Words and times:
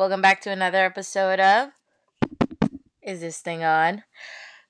welcome 0.00 0.22
back 0.22 0.40
to 0.40 0.50
another 0.50 0.82
episode 0.82 1.38
of 1.38 1.72
Is 3.02 3.20
This 3.20 3.40
Thing 3.40 3.62
On? 3.62 4.02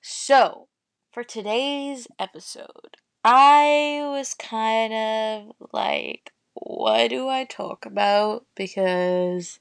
So, 0.01 0.67
for 1.09 1.23
today's 1.23 2.05
episode, 2.19 2.97
I 3.23 4.01
was 4.11 4.33
kind 4.33 4.91
of 4.93 5.69
like, 5.71 6.33
what 6.53 7.07
do 7.07 7.29
I 7.29 7.45
talk 7.45 7.85
about? 7.85 8.45
Because 8.55 9.59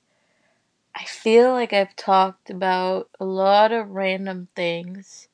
I 0.92 1.04
feel 1.04 1.52
like 1.52 1.72
I've 1.72 1.94
talked 1.94 2.50
about 2.50 3.08
a 3.20 3.24
lot 3.24 3.70
of 3.70 3.90
random 3.90 4.48
things. 4.56 5.28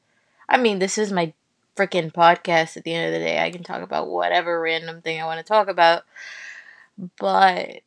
I 0.51 0.59
mean, 0.59 0.81
this 0.81 0.99
is 0.99 1.11
my 1.11 1.33
freaking 1.77 2.13
podcast 2.13 2.77
at 2.77 2.85
the 2.85 2.93
end 2.93 3.07
of 3.07 3.19
the 3.19 3.27
day. 3.27 3.43
I 3.43 3.51
can 3.51 3.63
talk 3.63 3.81
about 3.81 4.09
whatever 4.09 4.61
random 4.61 5.01
thing 5.01 5.19
I 5.19 5.25
want 5.25 5.39
to 5.39 5.51
talk 5.51 5.69
about. 5.69 6.03
But 7.19 7.81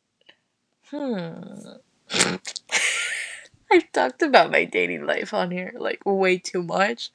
Hmm. 0.90 1.76
I've 3.72 3.90
talked 3.92 4.22
about 4.22 4.50
my 4.50 4.64
dating 4.64 5.06
life 5.06 5.32
on 5.32 5.50
here 5.50 5.72
like 5.76 6.00
way 6.04 6.38
too 6.38 6.62
much, 6.62 7.10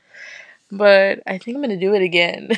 but 0.72 1.22
I 1.28 1.38
think 1.38 1.56
I'm 1.56 1.62
gonna 1.62 1.78
do 1.78 1.94
it 1.94 2.02
again. 2.02 2.52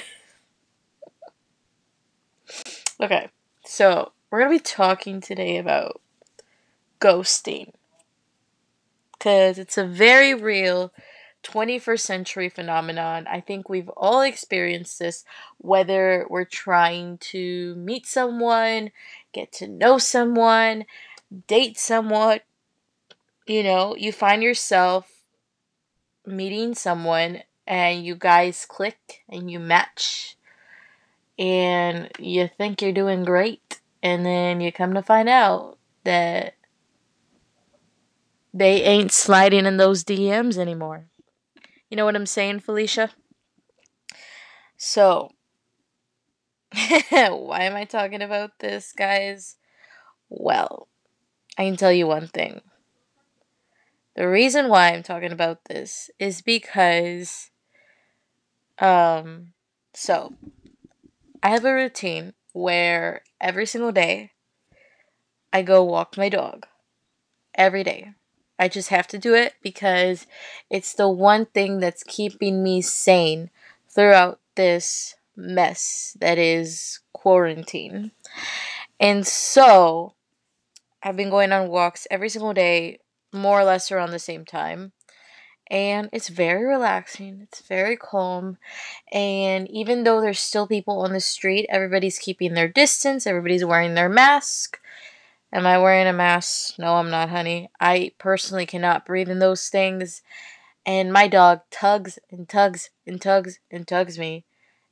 okay, 3.02 3.30
so 3.66 4.12
we're 4.30 4.40
gonna 4.40 4.52
be 4.52 4.60
talking 4.60 5.20
today 5.22 5.58
about 5.58 6.02
ghosting 7.00 7.72
because 9.14 9.58
it's 9.58 9.78
a 9.78 9.86
very 9.86 10.34
real 10.34 10.92
21st 11.44 12.00
century 12.00 12.50
phenomenon. 12.50 13.26
I 13.28 13.40
think 13.42 13.70
we've 13.70 13.90
all 13.90 14.22
experienced 14.22 15.00
this, 15.00 15.24
whether 15.58 16.26
we're 16.30 16.46
trying 16.46 17.18
to 17.20 17.76
meet 17.76 18.06
someone, 18.06 18.92
get 19.34 19.52
to 19.54 19.68
know 19.68 19.98
someone, 19.98 20.86
date 21.48 21.78
someone, 21.78 22.40
you 23.46 23.64
know, 23.64 23.96
you 23.96 24.12
find 24.12 24.44
yourself 24.44 25.24
meeting 26.26 26.76
someone 26.76 27.42
and 27.66 28.06
you 28.06 28.16
guys 28.16 28.66
click 28.66 29.24
and 29.30 29.50
you 29.50 29.60
match 29.60 30.38
and 31.38 32.10
you 32.20 32.50
think 32.58 32.82
you're 32.82 32.92
doing 32.92 33.24
great 33.24 33.80
and 34.02 34.26
then 34.26 34.62
you 34.62 34.72
come 34.72 34.94
to 34.94 35.02
find 35.02 35.30
out 35.30 35.78
that 36.04 36.56
they 38.54 38.82
ain't 38.84 39.12
sliding 39.12 39.66
in 39.66 39.78
those 39.78 40.04
DMs 40.04 40.58
anymore. 40.58 41.06
You 41.90 41.98
know 41.98 42.06
what 42.06 42.16
I'm 42.16 42.26
saying, 42.26 42.60
Felicia? 42.62 43.12
So, 44.78 45.32
why 46.72 47.62
am 47.64 47.76
I 47.76 47.86
talking 47.86 48.22
about 48.22 48.60
this, 48.60 48.92
guys? 48.92 49.56
Well, 50.30 50.88
I 51.58 51.66
can 51.66 51.76
tell 51.76 51.92
you 51.92 52.08
one 52.08 52.28
thing. 52.28 52.62
The 54.16 54.28
reason 54.28 54.70
why 54.70 54.90
I'm 54.94 55.04
talking 55.04 55.32
about 55.32 55.66
this 55.66 56.10
is 56.20 56.42
because 56.42 57.52
um 58.80 59.54
so 59.94 60.34
I 61.42 61.50
have 61.50 61.66
a 61.66 61.74
routine 61.74 62.34
where 62.54 63.24
every 63.42 63.66
single 63.66 63.92
day 63.92 64.34
I 65.52 65.62
go 65.62 65.84
walk 65.84 66.18
my 66.18 66.30
dog. 66.30 66.68
Every 67.56 67.84
day. 67.84 68.14
I 68.60 68.68
just 68.68 68.90
have 68.90 69.08
to 69.08 69.18
do 69.20 69.36
it 69.36 69.56
because 69.62 70.28
it's 70.70 70.94
the 70.94 71.10
one 71.10 71.46
thing 71.48 71.80
that's 71.80 72.04
keeping 72.04 72.64
me 72.64 72.82
sane 72.82 73.52
throughout 73.90 74.40
this 74.56 75.16
mess 75.36 76.18
that 76.20 76.38
is 76.38 77.00
quarantine. 77.14 78.12
And 79.00 79.28
so 79.28 80.14
I've 81.08 81.16
been 81.16 81.30
going 81.30 81.54
on 81.54 81.70
walks 81.70 82.06
every 82.12 82.28
single 82.28 82.54
day, 82.54 83.00
more 83.32 83.62
or 83.62 83.64
less 83.64 83.94
around 83.94 84.12
the 84.12 84.20
same 84.20 84.44
time. 84.44 84.92
And 85.72 86.10
it's 86.12 86.28
very 86.28 86.66
relaxing, 86.66 87.40
it's 87.44 87.62
very 87.62 87.96
calm. 87.96 88.58
And 89.14 89.72
even 89.72 90.04
though 90.04 90.20
there's 90.20 90.42
still 90.42 90.68
people 90.68 91.00
on 91.00 91.14
the 91.14 91.22
street, 91.22 91.66
everybody's 91.70 92.20
keeping 92.20 92.56
their 92.56 92.68
distance, 92.68 93.26
everybody's 93.26 93.64
wearing 93.64 93.94
their 93.94 94.10
mask. 94.10 94.82
Am 95.54 95.66
I 95.66 95.78
wearing 95.78 96.08
a 96.08 96.14
mask? 96.14 96.78
No, 96.78 96.96
I'm 96.96 97.10
not, 97.10 97.30
honey. 97.30 97.70
I 97.80 98.12
personally 98.18 98.66
cannot 98.66 99.06
breathe 99.06 99.30
in 99.30 99.40
those 99.40 99.70
things. 99.70 100.22
And 100.86 101.14
my 101.14 101.30
dog 101.30 101.62
tugs 101.72 102.20
and 102.30 102.50
tugs 102.50 102.90
and 103.06 103.22
tugs 103.22 103.60
and 103.72 103.88
tugs 103.88 104.20
me. 104.20 104.44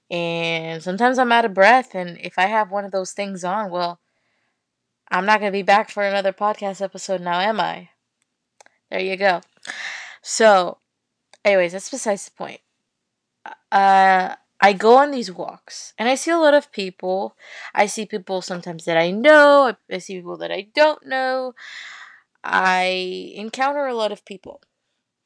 And 0.09 0.82
sometimes 0.82 1.20
I'm 1.20 1.34
out 1.34 1.44
of 1.44 1.53
breath. 1.53 1.94
And 1.94 2.18
if 2.22 2.40
I 2.40 2.46
have 2.46 2.72
one 2.72 2.86
of 2.86 2.94
those 2.94 3.12
things 3.12 3.44
on, 3.44 3.70
well, 3.70 4.00
I'm 5.09 5.25
not 5.25 5.39
going 5.39 5.51
to 5.51 5.57
be 5.57 5.63
back 5.63 5.89
for 5.89 6.03
another 6.03 6.33
podcast 6.33 6.81
episode 6.81 7.21
now, 7.21 7.39
am 7.39 7.59
I? 7.59 7.89
There 8.89 8.99
you 8.99 9.17
go. 9.17 9.41
So, 10.21 10.79
anyways, 11.43 11.73
that's 11.73 11.89
besides 11.89 12.25
the 12.25 12.31
point. 12.31 12.61
Uh, 13.71 14.35
I 14.61 14.73
go 14.73 14.97
on 14.97 15.11
these 15.11 15.31
walks 15.31 15.93
and 15.97 16.07
I 16.09 16.16
see 16.16 16.31
a 16.31 16.38
lot 16.38 16.53
of 16.53 16.71
people. 16.71 17.35
I 17.73 17.85
see 17.85 18.05
people 18.05 18.41
sometimes 18.41 18.85
that 18.85 18.97
I 18.97 19.11
know, 19.11 19.75
I 19.91 19.97
see 19.97 20.16
people 20.16 20.38
that 20.38 20.51
I 20.51 20.67
don't 20.73 21.05
know. 21.05 21.53
I 22.43 23.33
encounter 23.35 23.85
a 23.85 23.95
lot 23.95 24.11
of 24.11 24.25
people 24.25 24.61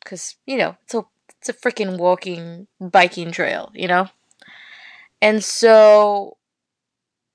cuz 0.05 0.35
you 0.45 0.57
know, 0.57 0.77
it's 0.83 0.95
a 0.95 1.05
it's 1.37 1.49
a 1.49 1.53
freaking 1.53 1.97
walking 1.97 2.67
biking 2.79 3.31
trail, 3.31 3.71
you 3.73 3.87
know? 3.87 4.09
And 5.21 5.43
so 5.43 6.37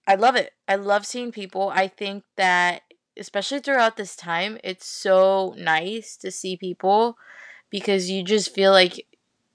I 0.06 0.16
love 0.16 0.36
it. 0.36 0.53
I 0.68 0.76
love 0.76 1.06
seeing 1.06 1.32
people. 1.32 1.70
I 1.74 1.88
think 1.88 2.24
that 2.36 2.82
especially 3.16 3.60
throughout 3.60 3.96
this 3.96 4.16
time, 4.16 4.58
it's 4.64 4.86
so 4.86 5.54
nice 5.56 6.16
to 6.18 6.30
see 6.30 6.56
people 6.56 7.16
because 7.70 8.10
you 8.10 8.22
just 8.22 8.54
feel 8.54 8.72
like 8.72 9.06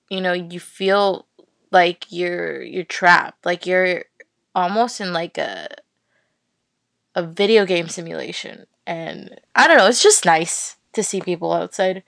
you 0.09 0.21
know, 0.21 0.33
you 0.33 0.59
feel 0.59 1.27
like 1.71 2.05
you're 2.09 2.61
you're 2.61 2.83
trapped. 2.83 3.45
Like 3.45 3.65
you're 3.65 4.05
almost 4.55 4.99
in 4.99 5.13
like 5.13 5.37
a 5.37 5.67
a 7.15 7.23
video 7.23 7.65
game 7.65 7.89
simulation. 7.89 8.65
And 8.85 9.39
I 9.55 9.67
don't 9.67 9.77
know, 9.77 9.87
it's 9.87 10.03
just 10.03 10.25
nice 10.25 10.77
to 10.93 11.03
see 11.03 11.21
people 11.21 11.53
outside. 11.53 12.03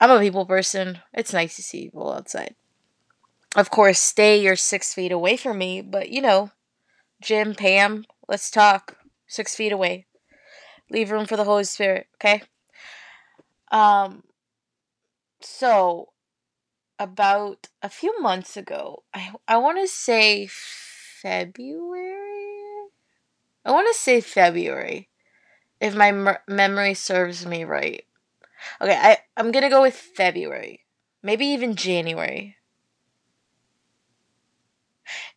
I'm 0.00 0.10
a 0.10 0.20
people 0.20 0.46
person. 0.46 0.98
It's 1.12 1.32
nice 1.32 1.56
to 1.56 1.62
see 1.62 1.84
people 1.84 2.12
outside. 2.12 2.54
Of 3.54 3.70
course, 3.70 3.98
stay 3.98 4.40
your 4.40 4.56
six 4.56 4.94
feet 4.94 5.12
away 5.12 5.36
from 5.36 5.58
me, 5.58 5.82
but 5.82 6.10
you 6.10 6.22
know, 6.22 6.50
Jim, 7.22 7.54
Pam, 7.54 8.04
let's 8.28 8.50
talk. 8.50 8.98
Six 9.28 9.54
feet 9.54 9.72
away. 9.72 10.06
Leave 10.90 11.10
room 11.10 11.24
for 11.24 11.36
the 11.36 11.44
Holy 11.44 11.64
Spirit, 11.64 12.08
okay? 12.16 12.42
Um, 13.70 14.24
so 15.40 16.08
about 16.98 17.68
a 17.82 17.88
few 17.88 18.20
months 18.20 18.56
ago, 18.56 19.04
I 19.14 19.32
I 19.48 19.56
want 19.56 19.78
to 19.78 19.88
say 19.88 20.48
February. 20.50 22.16
I 23.64 23.70
want 23.70 23.86
to 23.92 23.98
say 23.98 24.20
February, 24.20 25.08
if 25.80 25.94
my 25.94 26.38
memory 26.48 26.94
serves 26.94 27.46
me 27.46 27.64
right. 27.64 28.04
Okay, 28.80 28.98
I 29.00 29.18
I'm 29.36 29.52
gonna 29.52 29.70
go 29.70 29.82
with 29.82 29.94
February, 29.94 30.84
maybe 31.22 31.46
even 31.46 31.76
January. 31.76 32.56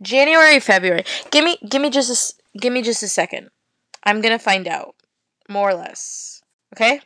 January, 0.01 0.59
February. 0.59 1.03
Give 1.31 1.43
me 1.43 1.57
give 1.67 1.81
me 1.81 1.89
just 1.89 2.09
a 2.11 2.59
give 2.59 2.73
me 2.73 2.81
just 2.81 3.03
a 3.03 3.07
second. 3.07 3.49
I'm 4.03 4.21
gonna 4.21 4.39
find 4.39 4.67
out, 4.67 4.95
more 5.49 5.69
or 5.69 5.73
less. 5.75 6.41
Okay. 6.73 7.01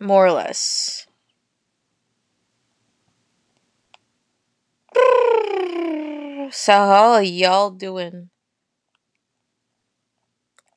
More 0.01 0.27
or 0.27 0.33
less. 0.33 1.04
So 6.50 6.73
how 6.73 7.12
are 7.12 7.23
y'all 7.23 7.70
doing? 7.70 8.31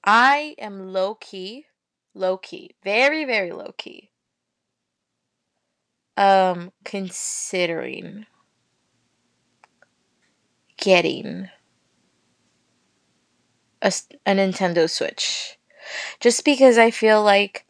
I 0.03 0.55
am 0.57 0.91
low 0.91 1.15
key, 1.15 1.65
low 2.13 2.37
key, 2.37 2.71
very 2.83 3.25
very 3.25 3.51
low 3.51 3.73
key. 3.77 4.09
Um, 6.15 6.71
considering 6.83 8.25
getting 10.77 11.49
a, 13.81 13.93
a 14.25 14.31
Nintendo 14.31 14.89
Switch, 14.89 15.59
just 16.19 16.43
because 16.43 16.77
I 16.77 16.89
feel 16.89 17.21
like, 17.21 17.65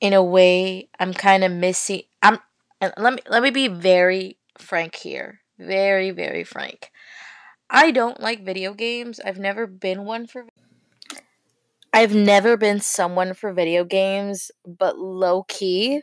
in 0.00 0.12
a 0.12 0.22
way, 0.22 0.88
I'm 1.00 1.12
kind 1.12 1.42
of 1.42 1.50
missing. 1.50 2.02
I'm. 2.22 2.38
Let 2.80 3.14
me 3.14 3.20
let 3.28 3.42
me 3.42 3.50
be 3.50 3.68
very 3.68 4.36
frank 4.58 4.94
here 4.94 5.42
very, 5.62 6.10
very 6.10 6.44
frank. 6.44 6.90
I 7.70 7.90
don't 7.90 8.20
like 8.20 8.44
video 8.44 8.74
games. 8.74 9.20
I've 9.24 9.38
never 9.38 9.66
been 9.66 10.04
one 10.04 10.26
for. 10.26 10.46
I've 11.92 12.14
never 12.14 12.56
been 12.56 12.80
someone 12.80 13.34
for 13.34 13.52
video 13.52 13.84
games, 13.84 14.50
but 14.66 14.98
low 14.98 15.44
key, 15.44 16.02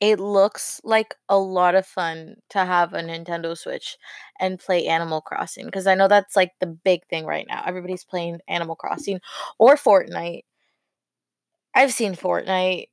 it 0.00 0.18
looks 0.18 0.80
like 0.84 1.14
a 1.28 1.38
lot 1.38 1.74
of 1.74 1.86
fun 1.86 2.36
to 2.50 2.64
have 2.64 2.94
a 2.94 3.02
Nintendo 3.02 3.56
Switch 3.56 3.98
and 4.40 4.58
play 4.58 4.86
Animal 4.86 5.20
Crossing 5.20 5.66
because 5.66 5.86
I 5.86 5.94
know 5.94 6.08
that's 6.08 6.34
like 6.34 6.52
the 6.60 6.66
big 6.66 7.06
thing 7.08 7.26
right 7.26 7.46
now. 7.48 7.62
Everybody's 7.66 8.04
playing 8.04 8.40
Animal 8.48 8.76
Crossing 8.76 9.20
or 9.58 9.76
Fortnite. 9.76 10.44
I've 11.74 11.92
seen 11.92 12.14
Fortnite. 12.14 12.86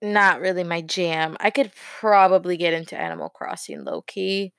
Not 0.00 0.40
really 0.40 0.62
my 0.64 0.80
jam. 0.80 1.36
I 1.40 1.50
could 1.50 1.72
probably 2.00 2.56
get 2.56 2.72
into 2.72 2.96
Animal 2.96 3.28
Crossing 3.30 3.84
low 3.84 4.02
key, 4.02 4.52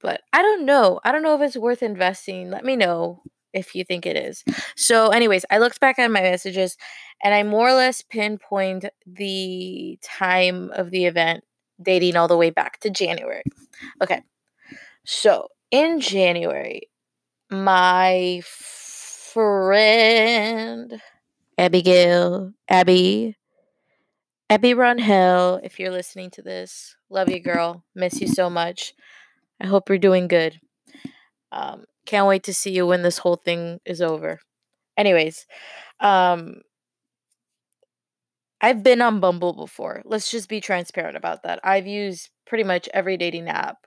but 0.00 0.20
I 0.32 0.42
don't 0.42 0.66
know. 0.66 1.00
I 1.04 1.12
don't 1.12 1.22
know 1.22 1.36
if 1.36 1.42
it's 1.42 1.56
worth 1.56 1.82
investing. 1.82 2.50
Let 2.50 2.64
me 2.64 2.76
know 2.76 3.22
if 3.52 3.74
you 3.74 3.84
think 3.84 4.06
it 4.06 4.16
is. 4.16 4.44
So, 4.76 5.08
anyways, 5.10 5.44
I 5.50 5.58
looked 5.58 5.80
back 5.80 5.98
at 5.98 6.10
my 6.10 6.22
messages 6.22 6.76
and 7.22 7.34
I 7.34 7.42
more 7.44 7.68
or 7.68 7.74
less 7.74 8.02
pinpoint 8.02 8.86
the 9.06 9.98
time 10.02 10.70
of 10.74 10.90
the 10.90 11.06
event 11.06 11.44
dating 11.82 12.16
all 12.16 12.28
the 12.28 12.36
way 12.36 12.50
back 12.50 12.80
to 12.80 12.90
January. 12.90 13.44
Okay. 14.02 14.22
So, 15.06 15.48
in 15.70 16.00
January, 16.00 16.90
my 17.50 18.42
friend 18.44 19.42
Abigail, 21.58 22.52
Abby, 22.68 23.36
Abby 24.52 24.74
Ronhell, 24.74 25.60
if 25.64 25.80
you're 25.80 25.90
listening 25.90 26.28
to 26.32 26.42
this, 26.42 26.94
love 27.08 27.30
you, 27.30 27.40
girl. 27.40 27.84
Miss 27.94 28.20
you 28.20 28.26
so 28.28 28.50
much. 28.50 28.92
I 29.62 29.66
hope 29.66 29.88
you're 29.88 29.98
doing 29.98 30.28
good. 30.28 30.60
Um, 31.52 31.84
can't 32.06 32.26
wait 32.28 32.44
to 32.44 32.54
see 32.54 32.72
you 32.72 32.86
when 32.86 33.02
this 33.02 33.18
whole 33.18 33.36
thing 33.36 33.80
is 33.86 34.02
over. 34.02 34.40
Anyways, 34.98 35.46
um 36.00 36.62
I've 38.60 38.82
been 38.82 39.02
on 39.02 39.20
Bumble 39.20 39.52
before. 39.54 40.02
Let's 40.04 40.30
just 40.30 40.48
be 40.48 40.60
transparent 40.60 41.16
about 41.16 41.42
that. 41.42 41.60
I've 41.64 41.86
used 41.86 42.30
pretty 42.46 42.64
much 42.64 42.88
every 42.94 43.16
dating 43.16 43.48
app. 43.48 43.78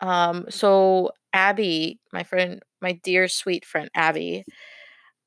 Um 0.00 0.46
so 0.50 1.12
Abby, 1.32 2.00
my 2.12 2.22
friend, 2.24 2.62
my 2.80 2.92
dear 3.04 3.28
sweet 3.28 3.64
friend 3.64 3.88
Abby, 3.94 4.44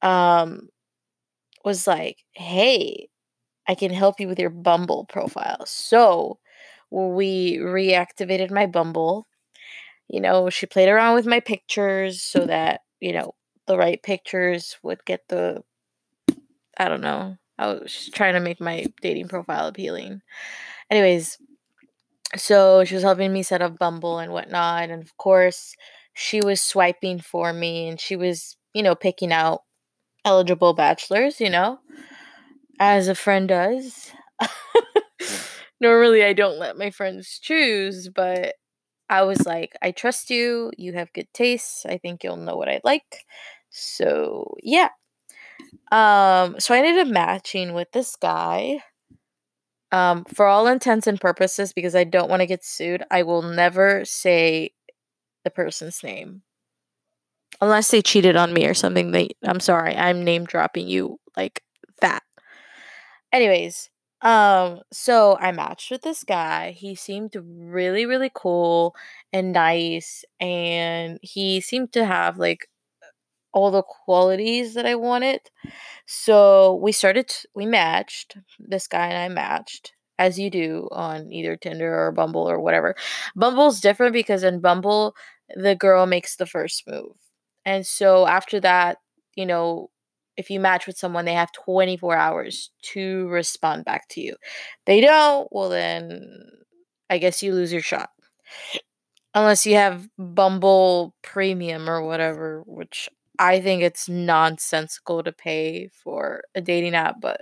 um 0.01 0.69
was 1.65 1.88
like, 1.88 2.19
"Hey, 2.33 3.09
I 3.67 3.75
can 3.75 3.91
help 3.91 4.19
you 4.19 4.27
with 4.27 4.39
your 4.39 4.49
Bumble 4.49 5.05
profile." 5.05 5.65
So, 5.65 6.39
we 6.91 7.57
reactivated 7.57 8.51
my 8.51 8.65
Bumble 8.67 9.27
you 10.07 10.21
know, 10.21 10.49
she 10.49 10.65
played 10.65 10.89
around 10.89 11.15
with 11.15 11.25
my 11.25 11.39
pictures 11.39 12.21
so 12.21 12.45
that, 12.45 12.81
you 12.99 13.13
know, 13.13 13.35
the 13.67 13.77
right 13.77 14.01
pictures 14.01 14.77
would 14.83 15.03
get 15.05 15.27
the 15.27 15.63
I 16.77 16.87
don't 16.89 17.01
know. 17.01 17.37
I 17.57 17.67
was 17.67 18.09
trying 18.13 18.33
to 18.33 18.39
make 18.39 18.61
my 18.61 18.85
dating 19.01 19.29
profile 19.29 19.67
appealing. 19.67 20.21
Anyways, 20.91 21.37
so 22.35 22.83
she 22.85 22.95
was 22.95 23.03
helping 23.03 23.33
me 23.33 23.43
set 23.43 23.61
up 23.61 23.79
Bumble 23.79 24.19
and 24.19 24.31
whatnot. 24.31 24.89
And 24.89 25.01
of 25.03 25.17
course, 25.17 25.75
she 26.13 26.41
was 26.41 26.61
swiping 26.61 27.19
for 27.19 27.53
me 27.53 27.87
and 27.89 27.99
she 27.99 28.15
was, 28.15 28.57
you 28.73 28.83
know, 28.83 28.95
picking 28.95 29.31
out 29.31 29.63
eligible 30.25 30.73
bachelors, 30.73 31.41
you 31.41 31.49
know, 31.49 31.79
as 32.79 33.07
a 33.07 33.15
friend 33.15 33.47
does. 33.47 34.12
Normally, 35.81 36.24
I 36.24 36.33
don't 36.33 36.59
let 36.59 36.77
my 36.77 36.89
friends 36.89 37.39
choose, 37.41 38.09
but 38.09 38.56
I 39.09 39.24
was 39.24 39.45
like, 39.45 39.74
I 39.81 39.91
trust 39.91 40.29
you. 40.29 40.71
You 40.77 40.94
have 40.94 41.13
good 41.13 41.27
tastes. 41.33 41.85
I 41.85 41.97
think 41.97 42.24
you'll 42.24 42.38
know 42.38 42.57
what 42.57 42.69
I 42.69 42.81
like. 42.83 43.25
So, 43.69 44.56
yeah. 44.63 44.89
Um, 45.91 46.59
so 46.59 46.74
I 46.74 46.79
ended 46.79 47.07
up 47.07 47.07
matching 47.07 47.74
with 47.74 47.91
this 47.91 48.15
guy. 48.15 48.83
Um, 49.91 50.25
for 50.25 50.45
all 50.45 50.68
intents 50.68 51.07
and 51.07 51.19
purposes, 51.19 51.71
because 51.71 51.95
I 51.95 52.03
don't 52.03 52.29
want 52.29 52.41
to 52.41 52.45
get 52.45 52.65
sued, 52.65 53.03
I 53.09 53.24
will 53.24 53.41
never 53.41 54.03
say 54.03 54.71
the 55.45 55.50
person's 55.50 56.03
name. 56.03 56.41
Unless 57.62 57.91
they 57.91 58.01
cheated 58.01 58.35
on 58.35 58.53
me 58.53 58.68
or 58.68 58.74
something. 58.74 59.12
They 59.12 59.29
I'm 59.44 59.59
sorry, 59.62 59.95
I'm 59.95 60.24
name 60.24 60.45
dropping 60.45 60.89
you 60.89 61.19
like 61.38 61.63
that. 62.01 62.21
Anyways, 63.31 63.89
um, 64.21 64.81
so 64.91 65.38
I 65.39 65.51
matched 65.51 65.91
with 65.91 66.01
this 66.01 66.24
guy. 66.24 66.71
He 66.71 66.95
seemed 66.95 67.35
really, 67.35 68.06
really 68.06 68.31
cool 68.33 68.95
and 69.33 69.51
nice, 69.51 70.24
and 70.39 71.19
he 71.21 71.62
seemed 71.62 71.91
to 71.94 72.06
have 72.06 72.38
like 72.38 72.68
all 73.53 73.71
the 73.71 73.83
qualities 73.83 74.75
that 74.75 74.85
I 74.85 74.95
wanted. 74.95 75.41
So 76.07 76.75
we 76.75 76.91
started, 76.94 77.33
we 77.56 77.65
matched. 77.65 78.38
This 78.59 78.88
guy 78.88 79.07
and 79.07 79.18
I 79.18 79.29
matched, 79.29 79.94
as 80.19 80.39
you 80.39 80.50
do 80.51 80.89
on 80.91 81.31
either 81.31 81.57
Tinder 81.57 81.94
or 82.07 82.12
Bumble 82.12 82.50
or 82.50 82.59
whatever. 82.59 82.95
Bumble's 83.35 83.81
different 83.81 84.13
because 84.13 84.44
in 84.44 84.62
Bumble, 84.62 85.15
the 85.56 85.75
girl 85.75 86.06
makes 86.06 86.35
the 86.38 86.45
first 86.47 86.83
move. 86.88 87.13
And 87.65 87.85
so 87.85 88.27
after 88.27 88.59
that, 88.62 89.00
you 89.35 89.45
know, 89.45 89.89
if 90.38 90.50
you 90.50 90.60
match 90.60 90.88
with 90.88 90.98
someone, 90.98 91.25
they 91.25 91.34
have 91.34 91.51
24 91.51 92.16
hours 92.16 92.72
to 92.94 93.28
respond 93.28 93.86
back 93.86 94.07
to 94.10 94.22
you. 94.22 94.36
They 94.86 95.01
don't, 95.01 95.48
well, 95.51 95.69
then 95.69 96.22
I 97.10 97.18
guess 97.18 97.42
you 97.42 97.54
lose 97.54 97.74
your 97.74 97.81
shot. 97.81 98.10
Unless 99.34 99.66
you 99.66 99.75
have 99.75 100.07
Bumble 100.18 101.13
Premium 101.22 101.89
or 101.89 102.01
whatever, 102.04 102.63
which 102.66 103.10
I 103.39 103.60
think 103.60 103.81
it's 103.81 104.07
nonsensical 104.10 105.24
to 105.24 105.31
pay 105.31 105.89
for 105.89 106.42
a 106.56 106.62
dating 106.62 106.95
app, 106.95 107.16
but 107.22 107.42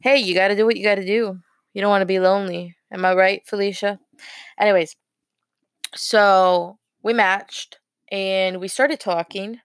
hey, 0.00 0.18
you 0.18 0.34
got 0.34 0.48
to 0.48 0.56
do 0.56 0.64
what 0.64 0.76
you 0.76 0.84
got 0.84 0.96
to 0.96 1.04
do. 1.04 1.38
You 1.72 1.80
don't 1.80 1.90
want 1.90 2.02
to 2.02 2.06
be 2.06 2.20
lonely. 2.20 2.76
Am 2.92 3.04
I 3.04 3.14
right, 3.14 3.42
Felicia? 3.46 3.98
Anyways, 4.58 4.96
so 5.94 6.78
we 7.02 7.12
matched 7.12 7.78
and 8.10 8.60
we 8.60 8.68
started 8.68 8.98
talking 9.00 9.60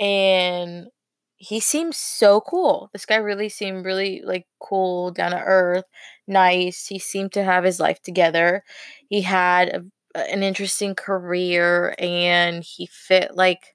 and 0.00 0.86
he 1.36 1.60
seems 1.60 1.96
so 1.96 2.40
cool. 2.40 2.90
This 2.92 3.06
guy 3.06 3.16
really 3.16 3.48
seemed 3.48 3.84
really 3.84 4.22
like 4.24 4.46
cool, 4.60 5.10
down 5.10 5.32
to 5.32 5.38
earth, 5.40 5.84
nice. 6.26 6.86
He 6.86 6.98
seemed 6.98 7.32
to 7.32 7.44
have 7.44 7.64
his 7.64 7.80
life 7.80 8.00
together. 8.02 8.62
He 9.08 9.22
had 9.22 9.68
a, 10.14 10.20
an 10.20 10.42
interesting 10.42 10.94
career 10.94 11.94
and 11.98 12.62
he 12.64 12.86
fit 12.86 13.34
like 13.36 13.74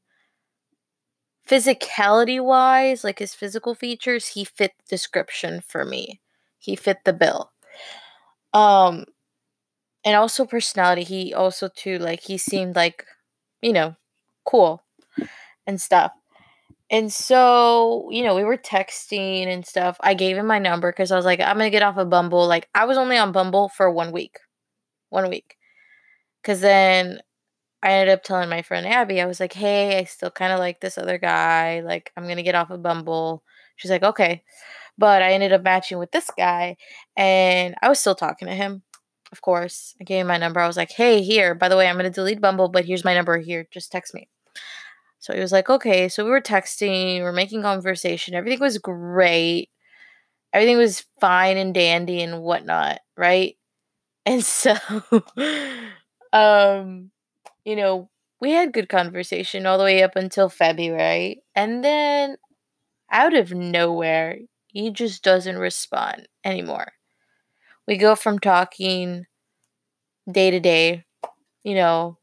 physicality 1.47 2.41
wise, 2.43 3.03
like 3.03 3.19
his 3.19 3.33
physical 3.33 3.73
features, 3.75 4.27
he 4.29 4.43
fit 4.45 4.73
the 4.77 4.83
description 4.89 5.61
for 5.61 5.83
me. 5.83 6.19
He 6.59 6.75
fit 6.75 7.03
the 7.05 7.13
bill. 7.13 7.51
Um 8.53 9.05
and 10.05 10.15
also 10.15 10.45
personality, 10.45 11.03
he 11.03 11.33
also 11.33 11.69
too 11.75 11.99
like 11.99 12.21
he 12.21 12.37
seemed 12.37 12.75
like, 12.75 13.05
you 13.61 13.73
know, 13.73 13.95
cool 14.45 14.83
and 15.67 15.81
stuff. 15.81 16.11
And 16.91 17.13
so, 17.13 18.09
you 18.11 18.23
know, 18.23 18.35
we 18.35 18.43
were 18.43 18.57
texting 18.57 19.45
and 19.45 19.65
stuff. 19.65 19.97
I 20.01 20.15
gave 20.15 20.37
him 20.37 20.47
my 20.47 20.57
number 20.57 20.91
because 20.91 21.11
I 21.11 21.15
was 21.15 21.25
like, 21.25 21.39
I'm 21.39 21.57
going 21.57 21.67
to 21.67 21.69
get 21.69 21.83
off 21.83 21.97
of 21.97 22.09
Bumble. 22.09 22.47
Like, 22.47 22.67
I 22.73 22.85
was 22.85 22.97
only 22.97 23.17
on 23.17 23.31
Bumble 23.31 23.69
for 23.69 23.91
one 23.91 24.11
week. 24.11 24.37
One 25.09 25.29
week. 25.29 25.55
Because 26.41 26.61
then 26.61 27.19
I 27.83 27.91
ended 27.91 28.13
up 28.13 28.23
telling 28.23 28.49
my 28.49 28.63
friend 28.63 28.87
Abby, 28.87 29.21
I 29.21 29.25
was 29.25 29.39
like, 29.39 29.53
hey, 29.53 29.99
I 29.99 30.05
still 30.05 30.31
kind 30.31 30.51
of 30.51 30.59
like 30.59 30.81
this 30.81 30.97
other 30.97 31.19
guy. 31.19 31.81
Like, 31.81 32.11
I'm 32.17 32.23
going 32.23 32.37
to 32.37 32.43
get 32.43 32.55
off 32.55 32.71
of 32.71 32.81
Bumble. 32.81 33.43
She's 33.75 33.91
like, 33.91 34.03
okay. 34.03 34.43
But 34.97 35.21
I 35.21 35.31
ended 35.31 35.53
up 35.53 35.63
matching 35.63 35.99
with 35.99 36.11
this 36.11 36.29
guy 36.35 36.75
and 37.15 37.75
I 37.81 37.87
was 37.87 37.99
still 37.99 38.15
talking 38.15 38.47
to 38.47 38.55
him, 38.55 38.81
of 39.31 39.41
course. 39.41 39.95
I 40.01 40.03
gave 40.03 40.21
him 40.21 40.27
my 40.27 40.37
number. 40.37 40.59
I 40.59 40.67
was 40.67 40.75
like, 40.75 40.91
hey, 40.91 41.21
here, 41.21 41.55
by 41.55 41.69
the 41.69 41.77
way, 41.77 41.87
I'm 41.87 41.95
going 41.95 42.03
to 42.03 42.09
delete 42.09 42.41
Bumble, 42.41 42.67
but 42.67 42.83
here's 42.83 43.05
my 43.05 43.13
number 43.13 43.37
here. 43.37 43.65
Just 43.71 43.91
text 43.91 44.13
me. 44.13 44.27
So 45.19 45.33
he 45.33 45.39
was 45.39 45.51
like, 45.51 45.69
okay. 45.69 46.09
So 46.09 46.23
we 46.23 46.31
were 46.31 46.41
texting, 46.41 47.21
we're 47.21 47.31
making 47.33 47.61
conversation. 47.61 48.35
Everything 48.35 48.59
was 48.59 48.77
great. 48.77 49.69
Everything 50.53 50.77
was 50.77 51.05
fine 51.21 51.57
and 51.57 51.73
dandy 51.73 52.21
and 52.21 52.41
whatnot, 52.41 52.99
right? 53.17 53.55
And 54.27 54.45
so, 54.45 54.75
um, 56.33 57.11
you 57.65 57.75
know, 57.75 58.09
we 58.41 58.51
had 58.51 58.73
good 58.73 58.89
conversation 58.89 59.65
all 59.65 59.77
the 59.77 59.83
way 59.85 60.03
up 60.03 60.15
until 60.15 60.49
February. 60.49 61.43
And 61.55 61.83
then 61.83 62.37
out 63.11 63.35
of 63.35 63.53
nowhere, 63.53 64.39
he 64.67 64.91
just 64.91 65.23
doesn't 65.23 65.57
respond 65.57 66.27
anymore. 66.45 66.93
We 67.87 67.97
go 67.97 68.15
from 68.15 68.39
talking 68.39 69.25
day 70.31 70.51
to 70.51 70.59
day, 70.59 71.03
you 71.63 71.75
know, 71.75 72.17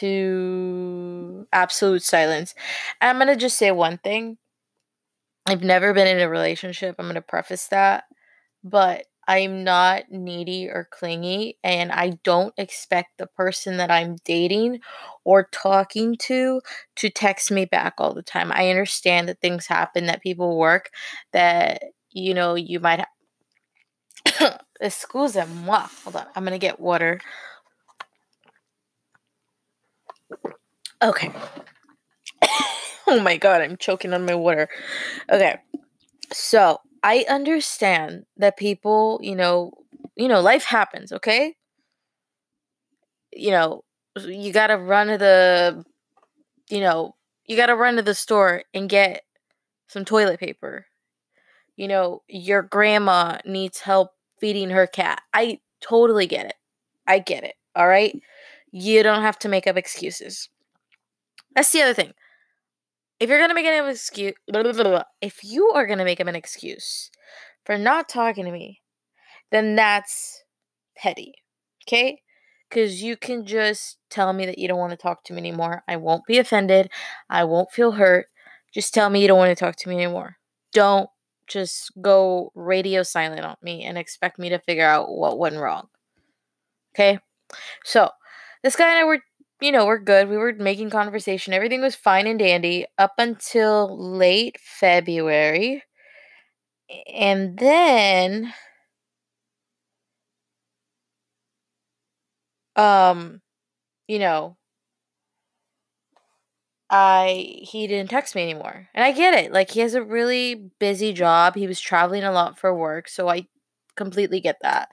to 0.00 1.46
absolute 1.52 2.02
silence. 2.02 2.54
And 3.00 3.10
I'm 3.10 3.24
going 3.24 3.34
to 3.34 3.40
just 3.40 3.58
say 3.58 3.70
one 3.70 3.98
thing. 3.98 4.38
I've 5.46 5.62
never 5.62 5.92
been 5.92 6.06
in 6.06 6.20
a 6.20 6.28
relationship. 6.28 6.96
I'm 6.98 7.06
going 7.06 7.16
to 7.16 7.22
preface 7.22 7.66
that. 7.68 8.04
But 8.62 9.06
I'm 9.26 9.64
not 9.64 10.04
needy 10.10 10.68
or 10.68 10.88
clingy, 10.90 11.58
and 11.64 11.90
I 11.92 12.18
don't 12.24 12.52
expect 12.58 13.18
the 13.18 13.26
person 13.26 13.78
that 13.78 13.90
I'm 13.90 14.16
dating 14.24 14.80
or 15.24 15.48
talking 15.50 16.16
to 16.22 16.60
to 16.96 17.10
text 17.10 17.50
me 17.50 17.64
back 17.64 17.94
all 17.98 18.14
the 18.14 18.22
time. 18.22 18.52
I 18.52 18.68
understand 18.70 19.28
that 19.28 19.40
things 19.40 19.66
happen, 19.66 20.06
that 20.06 20.22
people 20.22 20.58
work, 20.58 20.90
that 21.32 21.82
you 22.10 22.34
know, 22.34 22.54
you 22.54 22.80
might 22.80 23.04
have. 24.26 24.60
Excuse 24.80 25.36
moi. 25.64 25.86
Hold 26.04 26.16
on, 26.16 26.26
I'm 26.34 26.44
gonna 26.44 26.58
get 26.58 26.80
water. 26.80 27.20
Okay. 31.04 31.30
oh 33.06 33.20
my 33.20 33.36
god, 33.36 33.60
I'm 33.60 33.76
choking 33.76 34.14
on 34.14 34.24
my 34.24 34.34
water. 34.34 34.68
Okay. 35.30 35.58
So, 36.32 36.80
I 37.02 37.26
understand 37.28 38.24
that 38.38 38.56
people, 38.56 39.20
you 39.22 39.36
know, 39.36 39.72
you 40.16 40.28
know, 40.28 40.40
life 40.40 40.64
happens, 40.64 41.12
okay? 41.12 41.56
You 43.32 43.50
know, 43.50 43.84
you 44.18 44.52
got 44.52 44.68
to 44.68 44.78
run 44.78 45.08
to 45.08 45.18
the 45.18 45.84
you 46.70 46.80
know, 46.80 47.14
you 47.46 47.56
got 47.56 47.66
to 47.66 47.76
run 47.76 47.96
to 47.96 48.02
the 48.02 48.14
store 48.14 48.62
and 48.72 48.88
get 48.88 49.22
some 49.88 50.06
toilet 50.06 50.40
paper. 50.40 50.86
You 51.76 51.88
know, 51.88 52.22
your 52.28 52.62
grandma 52.62 53.38
needs 53.44 53.80
help 53.80 54.12
feeding 54.40 54.70
her 54.70 54.86
cat. 54.86 55.20
I 55.34 55.60
totally 55.82 56.26
get 56.26 56.46
it. 56.46 56.54
I 57.06 57.18
get 57.18 57.44
it. 57.44 57.56
All 57.76 57.86
right? 57.86 58.18
You 58.72 59.02
don't 59.02 59.22
have 59.22 59.38
to 59.40 59.48
make 59.48 59.66
up 59.66 59.76
excuses. 59.76 60.48
That's 61.54 61.70
the 61.70 61.82
other 61.82 61.94
thing. 61.94 62.12
If 63.20 63.28
you're 63.28 63.38
gonna 63.38 63.54
make 63.54 63.66
an 63.66 63.88
excuse, 63.88 64.34
if 65.20 65.44
you 65.44 65.68
are 65.68 65.86
gonna 65.86 66.04
make 66.04 66.20
him 66.20 66.28
an 66.28 66.36
excuse 66.36 67.10
for 67.64 67.78
not 67.78 68.08
talking 68.08 68.44
to 68.44 68.50
me, 68.50 68.82
then 69.50 69.76
that's 69.76 70.42
petty. 70.96 71.34
Okay? 71.86 72.20
Because 72.68 73.02
you 73.02 73.16
can 73.16 73.46
just 73.46 73.98
tell 74.10 74.32
me 74.32 74.46
that 74.46 74.58
you 74.58 74.66
don't 74.66 74.78
want 74.78 74.90
to 74.90 74.96
talk 74.96 75.22
to 75.24 75.32
me 75.32 75.38
anymore. 75.38 75.84
I 75.86 75.96
won't 75.96 76.26
be 76.26 76.38
offended. 76.38 76.90
I 77.30 77.44
won't 77.44 77.70
feel 77.70 77.92
hurt. 77.92 78.26
Just 78.72 78.92
tell 78.92 79.10
me 79.10 79.22
you 79.22 79.28
don't 79.28 79.38
want 79.38 79.56
to 79.56 79.64
talk 79.64 79.76
to 79.76 79.88
me 79.88 79.94
anymore. 79.94 80.38
Don't 80.72 81.08
just 81.46 81.92
go 82.00 82.50
radio 82.54 83.02
silent 83.02 83.44
on 83.44 83.56
me 83.62 83.84
and 83.84 83.96
expect 83.96 84.38
me 84.38 84.48
to 84.48 84.58
figure 84.58 84.86
out 84.86 85.10
what 85.10 85.38
went 85.38 85.56
wrong. 85.56 85.88
Okay? 86.94 87.18
So, 87.84 88.10
this 88.62 88.76
guy 88.76 88.88
and 88.88 88.98
I 88.98 89.04
were 89.04 89.20
you 89.64 89.72
know, 89.72 89.86
we're 89.86 89.98
good. 89.98 90.28
We 90.28 90.36
were 90.36 90.52
making 90.54 90.90
conversation. 90.90 91.52
Everything 91.54 91.80
was 91.80 91.94
fine 91.94 92.26
and 92.26 92.38
dandy 92.38 92.86
up 92.98 93.14
until 93.18 93.96
late 93.98 94.58
February. 94.60 95.82
And 97.12 97.58
then 97.58 98.52
um 102.76 103.40
you 104.08 104.18
know, 104.18 104.56
I 106.90 107.46
he 107.62 107.86
didn't 107.86 108.10
text 108.10 108.34
me 108.34 108.42
anymore. 108.42 108.88
And 108.94 109.04
I 109.04 109.12
get 109.12 109.34
it. 109.34 109.52
Like 109.52 109.70
he 109.70 109.80
has 109.80 109.94
a 109.94 110.02
really 110.02 110.70
busy 110.78 111.12
job. 111.12 111.54
He 111.56 111.66
was 111.66 111.80
traveling 111.80 112.24
a 112.24 112.32
lot 112.32 112.58
for 112.58 112.74
work, 112.74 113.08
so 113.08 113.28
I 113.28 113.46
completely 113.96 114.40
get 114.40 114.56
that. 114.62 114.88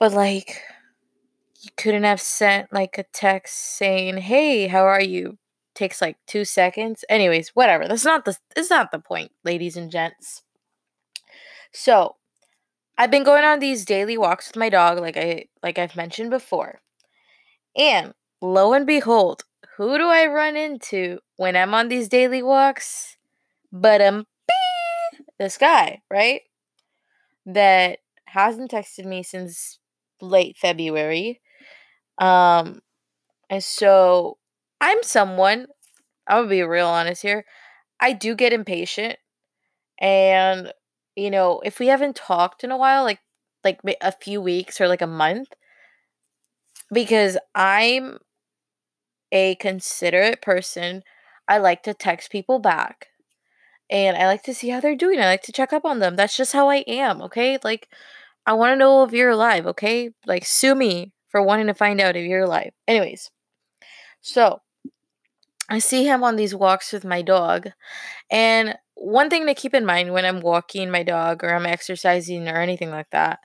But 0.00 0.12
like 0.12 0.60
you 1.60 1.70
couldn't 1.76 2.04
have 2.04 2.20
sent 2.20 2.72
like 2.72 2.98
a 2.98 3.04
text 3.12 3.56
saying, 3.76 4.18
"Hey, 4.18 4.68
how 4.68 4.84
are 4.84 5.02
you?" 5.02 5.38
Takes 5.74 6.00
like 6.00 6.16
2 6.26 6.44
seconds. 6.44 7.04
Anyways, 7.08 7.50
whatever. 7.50 7.86
That's 7.88 8.04
not 8.04 8.24
the 8.24 8.36
that's 8.54 8.70
not 8.70 8.90
the 8.92 8.98
point, 9.00 9.32
ladies 9.44 9.76
and 9.76 9.90
gents. 9.90 10.42
So, 11.72 12.16
I've 12.98 13.10
been 13.10 13.24
going 13.24 13.44
on 13.44 13.60
these 13.60 13.84
daily 13.84 14.18
walks 14.18 14.48
with 14.48 14.56
my 14.56 14.68
dog 14.70 14.98
like 15.00 15.16
I 15.16 15.46
like 15.62 15.78
I've 15.78 15.96
mentioned 15.96 16.30
before. 16.30 16.80
And 17.76 18.14
lo 18.42 18.72
and 18.74 18.86
behold, 18.86 19.44
who 19.76 19.98
do 19.98 20.06
I 20.08 20.26
run 20.26 20.56
into 20.56 21.20
when 21.36 21.56
I'm 21.56 21.74
on 21.74 21.88
these 21.88 22.08
daily 22.08 22.42
walks? 22.42 23.16
But 23.72 24.00
um 24.02 24.26
this 25.38 25.58
guy, 25.58 26.02
right? 26.10 26.42
That 27.46 28.00
hasn't 28.26 28.70
texted 28.70 29.04
me 29.06 29.22
since 29.22 29.78
late 30.20 30.56
February. 30.58 31.40
Um, 32.18 32.80
and 33.50 33.62
so 33.62 34.38
I'm 34.80 35.02
someone, 35.02 35.66
I'm 36.28 36.38
gonna 36.42 36.50
be 36.50 36.62
real 36.62 36.86
honest 36.88 37.22
here. 37.22 37.44
I 38.00 38.12
do 38.12 38.34
get 38.34 38.52
impatient. 38.52 39.18
And, 40.00 40.72
you 41.16 41.30
know, 41.30 41.60
if 41.64 41.80
we 41.80 41.88
haven't 41.88 42.16
talked 42.16 42.64
in 42.64 42.70
a 42.70 42.76
while, 42.78 43.04
like 43.04 43.20
like 43.64 43.80
a 44.00 44.12
few 44.12 44.40
weeks 44.40 44.80
or 44.80 44.88
like 44.88 45.02
a 45.02 45.06
month, 45.06 45.48
because 46.92 47.36
I'm 47.54 48.18
a 49.32 49.56
considerate 49.56 50.42
person, 50.42 51.02
I 51.46 51.58
like 51.58 51.82
to 51.84 51.94
text 51.94 52.30
people 52.30 52.58
back. 52.58 53.08
And 53.90 54.16
I 54.16 54.26
like 54.26 54.42
to 54.44 54.54
see 54.54 54.68
how 54.68 54.80
they're 54.80 54.96
doing. 54.96 55.20
I 55.20 55.26
like 55.26 55.42
to 55.42 55.52
check 55.52 55.72
up 55.72 55.84
on 55.84 55.98
them. 55.98 56.16
That's 56.16 56.36
just 56.36 56.52
how 56.52 56.68
I 56.68 56.78
am, 56.86 57.22
okay? 57.22 57.58
Like 57.64 57.88
I 58.46 58.54
want 58.54 58.72
to 58.72 58.76
know 58.76 59.04
if 59.04 59.12
you're 59.12 59.30
alive, 59.30 59.66
okay? 59.66 60.10
Like 60.26 60.44
sue 60.46 60.74
me 60.74 61.12
for 61.28 61.42
wanting 61.42 61.66
to 61.66 61.74
find 61.74 62.00
out 62.00 62.16
if 62.16 62.26
you're 62.26 62.44
alive. 62.44 62.72
Anyways, 62.86 63.30
so 64.20 64.60
I 65.68 65.78
see 65.78 66.04
him 66.04 66.24
on 66.24 66.36
these 66.36 66.54
walks 66.54 66.92
with 66.92 67.04
my 67.04 67.22
dog. 67.22 67.68
And 68.30 68.76
one 68.94 69.30
thing 69.30 69.46
to 69.46 69.54
keep 69.54 69.74
in 69.74 69.86
mind 69.86 70.12
when 70.12 70.24
I'm 70.24 70.40
walking 70.40 70.90
my 70.90 71.02
dog 71.02 71.44
or 71.44 71.54
I'm 71.54 71.66
exercising 71.66 72.48
or 72.48 72.56
anything 72.56 72.90
like 72.90 73.10
that, 73.10 73.40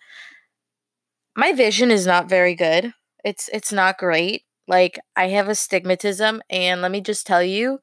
my 1.36 1.52
vision 1.54 1.92
is 1.92 2.06
not 2.06 2.30
very 2.30 2.56
good. 2.56 2.94
It's 3.24 3.50
it's 3.54 3.72
not 3.72 3.98
great. 3.98 4.44
Like 4.68 5.00
I 5.16 5.28
have 5.30 5.50
astigmatism 5.50 6.42
and 6.50 6.82
let 6.82 6.92
me 6.92 7.02
just 7.02 7.28
tell 7.28 7.44
you, 7.44 7.80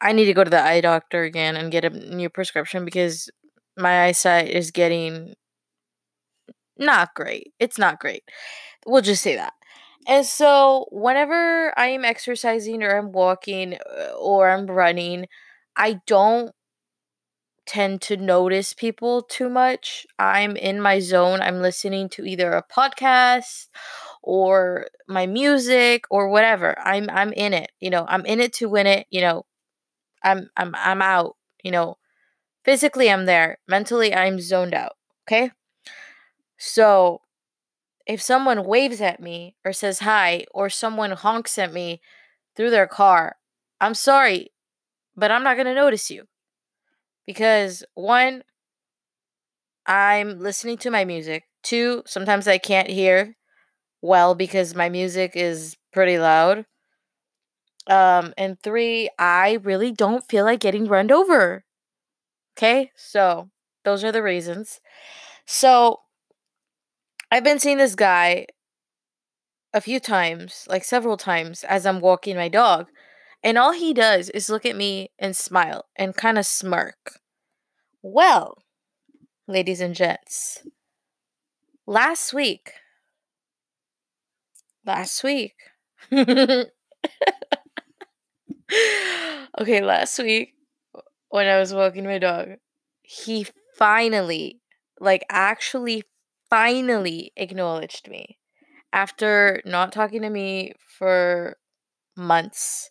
I 0.00 0.12
need 0.12 0.26
to 0.26 0.34
go 0.34 0.44
to 0.44 0.50
the 0.50 0.62
eye 0.62 0.80
doctor 0.80 1.22
again 1.22 1.56
and 1.56 1.72
get 1.72 1.84
a 1.84 1.90
new 1.90 2.28
prescription 2.28 2.84
because 2.84 3.30
my 3.76 4.04
eyesight 4.04 4.48
is 4.48 4.70
getting 4.70 5.34
not 6.78 7.14
great. 7.14 7.52
It's 7.60 7.78
not 7.78 8.00
great. 8.00 8.24
We'll 8.86 9.02
just 9.02 9.22
say 9.22 9.36
that. 9.36 9.54
And 10.06 10.26
so, 10.26 10.86
whenever 10.92 11.72
I'm 11.78 12.04
exercising 12.04 12.82
or 12.82 12.96
I'm 12.96 13.12
walking 13.12 13.74
uh, 13.74 14.12
or 14.18 14.50
I'm 14.50 14.66
running, 14.66 15.26
I 15.76 16.00
don't 16.06 16.52
tend 17.66 18.02
to 18.02 18.16
notice 18.16 18.74
people 18.74 19.22
too 19.22 19.48
much. 19.48 20.06
I'm 20.18 20.54
in 20.56 20.80
my 20.80 20.98
zone. 21.00 21.40
I'm 21.40 21.62
listening 21.62 22.08
to 22.10 22.24
either 22.24 22.52
a 22.52 22.62
podcast 22.62 23.68
or 24.22 24.88
my 25.08 25.26
music 25.26 26.04
or 26.10 26.28
whatever. 26.28 26.78
I'm 26.78 27.08
I'm 27.10 27.32
in 27.32 27.54
it. 27.54 27.70
You 27.80 27.90
know, 27.90 28.04
I'm 28.08 28.26
in 28.26 28.40
it 28.40 28.52
to 28.54 28.68
win 28.68 28.86
it, 28.86 29.06
you 29.10 29.20
know. 29.22 29.46
I'm 30.24 30.50
I'm 30.56 30.74
I'm 30.76 31.02
out, 31.02 31.36
you 31.64 31.72
know. 31.72 31.96
Physically 32.64 33.10
I'm 33.10 33.26
there. 33.26 33.58
Mentally 33.68 34.14
I'm 34.14 34.40
zoned 34.40 34.74
out, 34.74 34.94
okay? 35.28 35.50
So, 36.58 37.20
if 38.06 38.20
someone 38.20 38.64
waves 38.64 39.00
at 39.00 39.20
me 39.20 39.56
or 39.64 39.72
says 39.72 40.00
hi 40.00 40.44
or 40.52 40.68
someone 40.68 41.12
honks 41.12 41.58
at 41.58 41.72
me 41.72 42.00
through 42.56 42.70
their 42.70 42.86
car, 42.86 43.36
I'm 43.80 43.94
sorry, 43.94 44.52
but 45.16 45.30
I'm 45.30 45.42
not 45.42 45.56
going 45.56 45.66
to 45.66 45.74
notice 45.74 46.10
you. 46.10 46.24
Because 47.26 47.84
one, 47.94 48.42
I'm 49.86 50.38
listening 50.38 50.78
to 50.78 50.90
my 50.90 51.04
music. 51.04 51.44
Two, 51.62 52.02
sometimes 52.06 52.46
I 52.46 52.58
can't 52.58 52.88
hear 52.88 53.36
well 54.02 54.34
because 54.34 54.74
my 54.74 54.88
music 54.90 55.32
is 55.34 55.76
pretty 55.92 56.18
loud. 56.18 56.66
Um, 57.86 58.34
and 58.36 58.60
three, 58.62 59.10
I 59.18 59.58
really 59.62 59.92
don't 59.92 60.26
feel 60.28 60.44
like 60.44 60.60
getting 60.60 60.86
run 60.86 61.10
over. 61.10 61.64
Okay, 62.56 62.92
so 62.96 63.50
those 63.84 64.04
are 64.04 64.12
the 64.12 64.22
reasons. 64.22 64.80
So 65.46 66.00
I've 67.34 67.42
been 67.42 67.58
seeing 67.58 67.78
this 67.78 67.96
guy 67.96 68.46
a 69.72 69.80
few 69.80 69.98
times, 69.98 70.66
like 70.68 70.84
several 70.84 71.16
times, 71.16 71.64
as 71.64 71.84
I'm 71.84 71.98
walking 71.98 72.36
my 72.36 72.48
dog. 72.48 72.90
And 73.42 73.58
all 73.58 73.72
he 73.72 73.92
does 73.92 74.30
is 74.30 74.48
look 74.48 74.64
at 74.64 74.76
me 74.76 75.10
and 75.18 75.34
smile 75.34 75.86
and 75.96 76.14
kind 76.14 76.38
of 76.38 76.46
smirk. 76.46 77.18
Well, 78.02 78.62
ladies 79.48 79.80
and 79.80 79.96
gents, 79.96 80.64
last 81.88 82.32
week, 82.32 82.74
last 84.86 85.24
week, 85.24 85.56
okay, 86.12 86.70
last 89.82 90.20
week, 90.20 90.54
when 91.30 91.48
I 91.48 91.58
was 91.58 91.74
walking 91.74 92.04
my 92.04 92.20
dog, 92.20 92.50
he 93.02 93.48
finally, 93.76 94.60
like, 95.00 95.26
actually 95.28 96.04
finally 96.54 97.32
acknowledged 97.36 98.08
me 98.08 98.38
after 98.92 99.60
not 99.64 99.90
talking 99.90 100.22
to 100.22 100.30
me 100.30 100.72
for 100.78 101.56
months. 102.16 102.90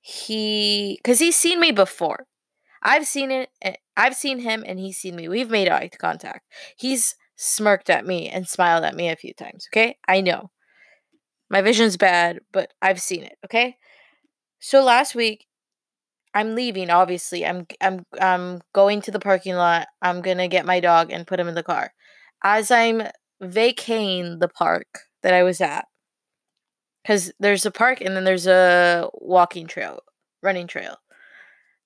He, 0.00 0.98
because 1.00 1.20
he's 1.20 1.36
seen 1.36 1.60
me 1.60 1.70
before. 1.70 2.26
I've 2.82 3.06
seen 3.06 3.30
it. 3.30 3.50
Eh, 3.62 3.76
I've 3.96 4.16
seen 4.16 4.40
him 4.40 4.64
and 4.66 4.80
he's 4.80 4.98
seen 4.98 5.14
me. 5.14 5.28
We've 5.28 5.48
made 5.48 5.68
eye 5.68 5.90
contact. 5.96 6.44
He's 6.76 7.14
smirked 7.36 7.88
at 7.88 8.04
me 8.04 8.28
and 8.28 8.48
smiled 8.48 8.82
at 8.82 8.96
me 8.96 9.08
a 9.08 9.16
few 9.16 9.32
times, 9.32 9.68
okay? 9.72 9.96
I 10.08 10.20
know. 10.20 10.50
My 11.50 11.62
vision's 11.62 11.96
bad, 11.96 12.40
but 12.50 12.72
I've 12.82 13.00
seen 13.00 13.22
it, 13.22 13.38
okay? 13.44 13.76
So 14.58 14.82
last 14.82 15.14
week 15.14 15.46
I'm 16.34 16.56
leaving 16.56 16.90
obviously. 16.90 17.46
I'm 17.46 17.66
I'm 17.80 18.04
I'm 18.20 18.60
going 18.72 19.02
to 19.02 19.12
the 19.12 19.20
parking 19.20 19.54
lot. 19.54 19.86
I'm 20.02 20.20
to 20.22 20.48
get 20.48 20.66
my 20.66 20.80
dog 20.80 21.12
and 21.12 21.28
put 21.28 21.38
him 21.38 21.48
in 21.48 21.54
the 21.54 21.62
car. 21.62 21.92
As 22.42 22.70
I'm 22.70 23.02
vacating 23.40 24.38
the 24.38 24.48
park 24.48 24.86
that 25.22 25.34
I 25.34 25.42
was 25.42 25.60
at 25.60 25.86
cuz 27.06 27.32
there's 27.40 27.66
a 27.66 27.70
park 27.70 28.00
and 28.00 28.16
then 28.16 28.24
there's 28.24 28.46
a 28.46 29.08
walking 29.14 29.66
trail, 29.66 30.00
running 30.42 30.66
trail. 30.66 30.96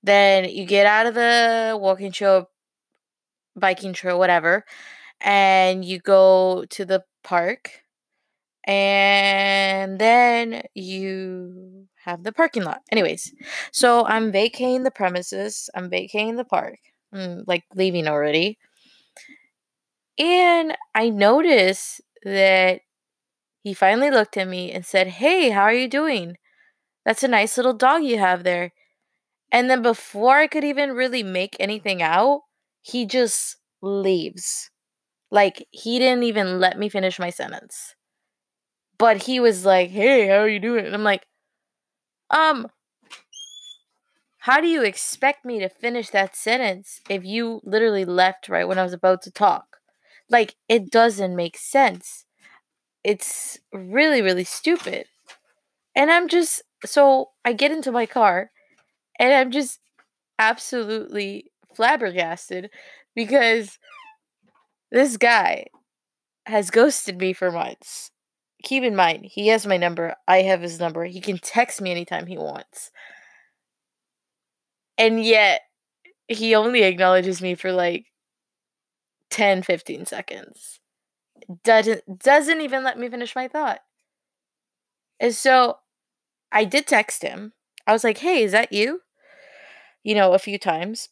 Then 0.03 0.49
you 0.49 0.67
get 0.67 0.87
out 0.87 1.07
of 1.07 1.15
the 1.15 1.79
walking 1.81 2.13
trail, 2.13 2.51
biking 3.57 3.93
trail, 3.93 4.19
whatever, 4.19 4.65
and 5.21 5.85
you 5.85 5.99
go 6.01 6.65
to 6.71 6.85
the 6.85 7.05
park. 7.25 7.83
And 8.67 9.99
then 9.99 10.63
you 10.75 11.87
have 12.05 12.25
the 12.25 12.33
parking 12.33 12.65
lot. 12.65 12.81
Anyways, 12.91 13.35
so 13.73 14.07
I'm 14.07 14.33
vacating 14.33 14.85
the 14.85 14.91
premises. 14.91 15.71
I'm 15.75 15.91
vacating 15.91 16.37
the 16.37 16.45
park. 16.45 16.79
I'm 17.13 17.45
like 17.47 17.65
leaving 17.75 18.09
already. 18.09 18.59
And 20.19 20.77
I 20.95 21.09
noticed 21.11 22.01
that 22.25 22.81
he 23.65 23.75
finally 23.75 24.11
looked 24.11 24.37
at 24.37 24.49
me 24.49 24.73
and 24.73 24.87
said, 24.87 25.09
Hey, 25.09 25.51
how 25.51 25.63
are 25.63 25.75
you 25.75 25.89
doing? 25.89 26.37
That's 27.07 27.25
a 27.25 27.29
nice 27.29 27.57
little 27.57 27.75
dog 27.75 28.05
you 28.05 28.19
have 28.19 28.45
there. 28.45 28.73
And 29.53 29.71
then 29.71 29.83
before 29.83 30.39
I 30.39 30.49
could 30.49 30.65
even 30.65 30.93
really 30.93 31.23
make 31.23 31.57
anything 31.61 32.03
out, 32.03 32.43
he 32.83 33.07
just 33.07 33.57
leaves. 33.83 34.71
Like 35.31 35.67
he 35.71 35.99
didn't 35.99 36.25
even 36.25 36.61
let 36.61 36.79
me 36.79 36.89
finish 36.89 37.19
my 37.19 37.31
sentence. 37.31 37.95
But 38.99 39.23
he 39.23 39.39
was 39.39 39.65
like, 39.65 39.91
"Hey, 39.91 40.27
how 40.27 40.39
are 40.39 40.49
you 40.49 40.59
doing?" 40.59 40.85
And 40.85 40.95
I'm 40.97 41.05
like, 41.05 41.25
"Um 42.31 42.69
how 44.39 44.61
do 44.61 44.69
you 44.69 44.83
expect 44.85 45.45
me 45.45 45.59
to 45.59 45.69
finish 45.69 46.11
that 46.11 46.37
sentence 46.37 47.01
if 47.11 47.25
you 47.25 47.61
literally 47.65 48.05
left 48.05 48.49
right 48.49 48.69
when 48.69 48.79
I 48.79 48.85
was 48.85 48.93
about 48.93 49.23
to 49.23 49.31
talk? 49.33 49.74
Like 50.31 50.55
it 50.69 50.91
doesn't 50.91 51.37
make 51.37 51.57
sense. 51.57 52.25
It's 53.05 53.59
really 53.73 54.23
really 54.23 54.45
stupid." 54.45 55.07
And 55.97 56.11
I'm 56.11 56.29
just 56.29 56.63
so 56.87 57.31
I 57.45 57.53
get 57.55 57.73
into 57.73 57.93
my 57.93 58.07
car 58.07 58.51
and 59.19 59.33
I'm 59.35 59.51
just 59.53 59.81
absolutely 60.39 61.53
flabbergasted 61.77 62.71
because 63.15 63.79
this 64.91 65.17
guy 65.17 65.67
has 66.47 66.71
ghosted 66.71 67.19
me 67.19 67.33
for 67.33 67.51
months. 67.53 68.11
Keep 68.65 68.85
in 68.85 68.97
mind, 68.97 69.27
he 69.27 69.49
has 69.49 69.67
my 69.67 69.77
number. 69.77 70.15
I 70.29 70.43
have 70.43 70.63
his 70.63 70.81
number. 70.81 71.05
He 71.05 71.21
can 71.21 71.39
text 71.39 71.81
me 71.81 71.91
anytime 71.91 72.27
he 72.27 72.39
wants. 72.39 72.91
And 74.99 75.25
yet, 75.25 75.63
he 76.29 76.55
only 76.55 76.83
acknowledges 76.85 77.43
me 77.43 77.55
for 77.55 77.73
like 77.73 78.07
10, 79.35 79.63
15 79.63 80.07
seconds. 80.07 80.81
Doesn't 81.65 82.21
doesn't 82.21 82.61
even 82.61 82.85
let 82.85 82.99
me 82.99 83.09
finish 83.09 83.35
my 83.35 83.49
thought. 83.49 83.81
And 85.19 85.35
so 85.35 85.79
I 86.53 86.65
did 86.65 86.87
text 86.87 87.23
him. 87.23 87.53
I 87.87 87.93
was 87.93 88.05
like, 88.05 88.19
"Hey, 88.19 88.45
is 88.45 88.53
that 88.53 88.73
you?" 88.73 89.01
you 90.05 90.15
know, 90.15 90.35
a 90.35 90.39
few 90.39 90.59
times. 90.59 91.09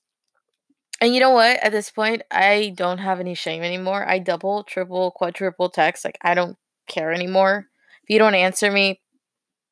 And 1.01 1.15
you 1.15 1.21
know 1.21 1.31
what? 1.31 1.59
At 1.63 1.73
this 1.73 1.91
point, 1.91 2.23
I 2.31 2.73
don't 2.77 2.99
have 2.99 3.19
any 3.19 3.35
shame 3.35 3.63
anymore. 3.63 4.09
I 4.09 4.21
double, 4.21 4.63
triple, 4.63 5.11
quadruple 5.11 5.71
text. 5.71 6.05
Like, 6.05 6.19
I 6.23 6.35
don't 6.35 6.57
care 6.87 7.11
anymore. 7.13 7.67
If 8.05 8.11
you 8.11 8.19
don't 8.19 8.37
answer 8.37 8.71
me, 8.71 9.01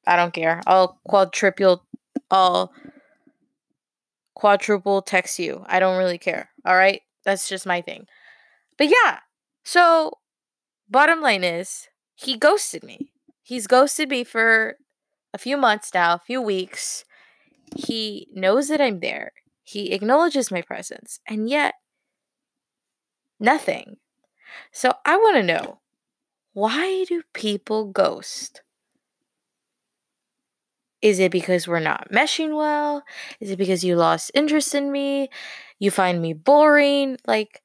I 0.06 0.16
don't 0.16 0.34
care. 0.34 0.62
I'll 0.66 0.98
quadruple, 1.06 1.84
I'll 2.30 2.72
quadruple 4.34 5.02
text 5.02 5.38
you. 5.38 5.64
I 5.68 5.78
don't 5.78 5.98
really 5.98 6.18
care. 6.18 6.50
All 6.64 6.76
right? 6.76 7.02
That's 7.24 7.48
just 7.48 7.66
my 7.66 7.82
thing. 7.82 8.06
But 8.80 8.88
yeah. 8.88 9.18
So, 9.62 10.14
bottom 10.88 11.20
line 11.20 11.44
is, 11.44 11.88
he 12.14 12.38
ghosted 12.38 12.82
me. 12.82 13.12
He's 13.42 13.66
ghosted 13.66 14.08
me 14.08 14.24
for 14.24 14.76
a 15.34 15.38
few 15.38 15.58
months 15.58 15.92
now, 15.92 16.14
a 16.14 16.18
few 16.18 16.40
weeks. 16.40 17.04
He 17.76 18.28
knows 18.32 18.68
that 18.68 18.80
I'm 18.80 19.00
there. 19.00 19.32
He 19.64 19.92
acknowledges 19.92 20.50
my 20.50 20.62
presence, 20.62 21.20
and 21.28 21.50
yet 21.50 21.74
nothing. 23.38 23.98
So 24.72 24.94
I 25.04 25.18
want 25.18 25.36
to 25.36 25.42
know 25.42 25.80
why 26.54 27.04
do 27.04 27.22
people 27.34 27.86
ghost? 27.92 28.62
Is 31.02 31.18
it 31.18 31.32
because 31.32 31.68
we're 31.68 31.80
not 31.80 32.10
meshing 32.10 32.56
well? 32.56 33.02
Is 33.40 33.50
it 33.50 33.58
because 33.58 33.84
you 33.84 33.96
lost 33.96 34.30
interest 34.32 34.74
in 34.74 34.90
me? 34.90 35.28
You 35.78 35.90
find 35.90 36.22
me 36.22 36.32
boring? 36.32 37.18
Like, 37.26 37.62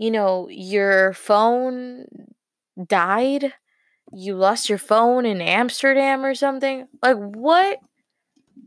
you 0.00 0.10
know, 0.12 0.48
your 0.50 1.14
phone 1.14 2.06
died? 2.88 3.54
You 4.12 4.36
lost 4.36 4.68
your 4.68 4.78
phone 4.78 5.26
in 5.26 5.40
Amsterdam 5.42 6.24
or 6.24 6.34
something? 6.34 6.88
Like, 7.02 7.16
what 7.18 7.78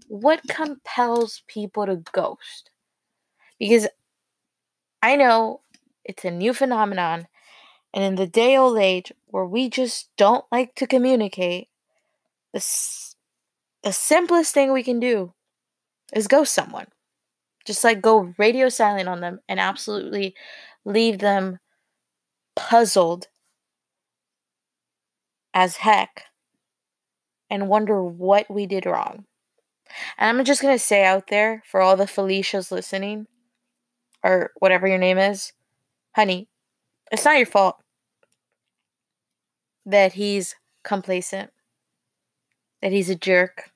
what 0.07 0.41
compels 0.49 1.43
people 1.47 1.85
to 1.85 1.97
ghost? 2.13 2.69
Because 3.59 3.87
I 5.01 5.15
know 5.15 5.61
it's 6.03 6.25
a 6.25 6.31
new 6.31 6.53
phenomenon, 6.53 7.27
and 7.93 8.03
in 8.05 8.15
the 8.15 8.27
day 8.27 8.57
old 8.57 8.77
age 8.79 9.13
where 9.27 9.45
we 9.45 9.69
just 9.69 10.09
don't 10.17 10.45
like 10.51 10.75
to 10.75 10.87
communicate, 10.87 11.69
the, 12.53 12.57
s- 12.59 13.15
the 13.83 13.93
simplest 13.93 14.53
thing 14.53 14.73
we 14.73 14.83
can 14.83 14.99
do 14.99 15.33
is 16.13 16.27
ghost 16.27 16.53
someone. 16.53 16.87
Just 17.65 17.83
like 17.83 18.01
go 18.01 18.33
radio 18.37 18.69
silent 18.69 19.09
on 19.09 19.21
them 19.21 19.39
and 19.49 19.59
absolutely 19.59 20.35
leave 20.85 21.19
them 21.19 21.59
puzzled 22.55 23.27
as 25.53 25.77
heck 25.77 26.25
and 27.49 27.67
wonder 27.67 28.03
what 28.03 28.49
we 28.49 28.65
did 28.65 28.85
wrong. 28.85 29.25
And 30.17 30.39
I'm 30.39 30.45
just 30.45 30.61
going 30.61 30.73
to 30.73 30.79
say 30.79 31.05
out 31.05 31.27
there 31.27 31.61
for 31.69 31.81
all 31.81 31.95
the 31.95 32.07
Felicias 32.07 32.71
listening, 32.71 33.27
or 34.23 34.51
whatever 34.57 34.87
your 34.87 34.97
name 34.97 35.17
is, 35.17 35.53
honey, 36.15 36.47
it's 37.11 37.25
not 37.25 37.37
your 37.37 37.45
fault 37.45 37.75
that 39.85 40.13
he's 40.13 40.55
complacent, 40.83 41.51
that 42.81 42.91
he's 42.91 43.09
a 43.09 43.15
jerk, 43.15 43.71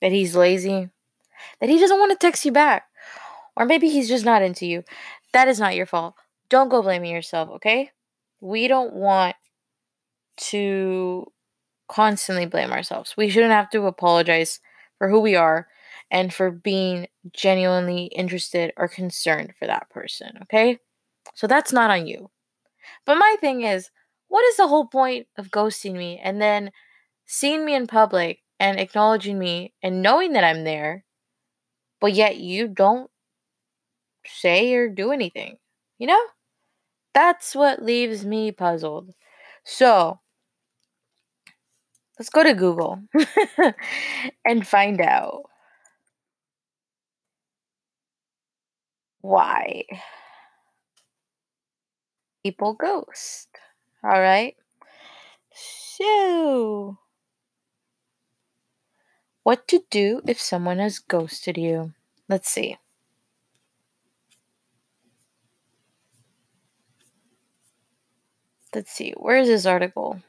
that 0.00 0.12
he's 0.12 0.34
lazy, 0.34 0.88
that 1.60 1.68
he 1.68 1.78
doesn't 1.78 1.98
want 1.98 2.12
to 2.12 2.26
text 2.26 2.44
you 2.44 2.52
back, 2.52 2.84
or 3.56 3.66
maybe 3.66 3.88
he's 3.88 4.08
just 4.08 4.24
not 4.24 4.42
into 4.42 4.64
you. 4.64 4.84
That 5.32 5.48
is 5.48 5.58
not 5.60 5.74
your 5.74 5.86
fault. 5.86 6.14
Don't 6.48 6.68
go 6.68 6.82
blaming 6.82 7.10
yourself, 7.10 7.48
okay? 7.56 7.90
We 8.40 8.68
don't 8.68 8.92
want 8.92 9.36
to 10.36 11.26
constantly 11.88 12.46
blame 12.46 12.72
ourselves. 12.72 13.14
We 13.16 13.28
shouldn't 13.28 13.52
have 13.52 13.70
to 13.70 13.86
apologize 13.86 14.60
for 14.98 15.08
who 15.08 15.20
we 15.20 15.34
are 15.36 15.68
and 16.10 16.32
for 16.32 16.50
being 16.50 17.06
genuinely 17.32 18.04
interested 18.04 18.72
or 18.76 18.88
concerned 18.88 19.54
for 19.58 19.66
that 19.66 19.88
person, 19.90 20.38
okay? 20.42 20.78
So 21.34 21.46
that's 21.46 21.72
not 21.72 21.90
on 21.90 22.06
you. 22.06 22.30
But 23.06 23.16
my 23.16 23.36
thing 23.40 23.62
is, 23.62 23.90
what 24.28 24.44
is 24.46 24.56
the 24.56 24.68
whole 24.68 24.86
point 24.86 25.26
of 25.36 25.50
ghosting 25.50 25.94
me 25.94 26.20
and 26.22 26.40
then 26.40 26.70
seeing 27.26 27.64
me 27.64 27.74
in 27.74 27.86
public 27.86 28.40
and 28.58 28.78
acknowledging 28.78 29.38
me 29.38 29.74
and 29.82 30.02
knowing 30.02 30.32
that 30.32 30.44
I'm 30.44 30.64
there, 30.64 31.04
but 32.00 32.12
yet 32.12 32.36
you 32.36 32.68
don't 32.68 33.10
say 34.26 34.74
or 34.74 34.88
do 34.88 35.12
anything? 35.12 35.58
You 35.98 36.08
know? 36.08 36.22
That's 37.14 37.54
what 37.54 37.82
leaves 37.82 38.24
me 38.26 38.52
puzzled. 38.52 39.14
So, 39.64 40.20
let's 42.18 42.30
go 42.30 42.42
to 42.42 42.54
Google 42.54 43.00
and 44.46 44.66
find 44.66 45.00
out 45.00 45.44
why 49.22 49.84
people 52.42 52.74
ghost. 52.74 53.48
All 54.04 54.20
right. 54.20 54.56
So, 55.54 56.98
what 59.44 59.68
to 59.68 59.84
do 59.88 60.20
if 60.26 60.40
someone 60.40 60.78
has 60.80 60.98
ghosted 60.98 61.56
you? 61.56 61.92
Let's 62.28 62.50
see. 62.50 62.76
let's 68.74 68.90
see, 68.92 69.12
where 69.16 69.36
is 69.38 69.48
this 69.48 69.66
article? 69.66 70.20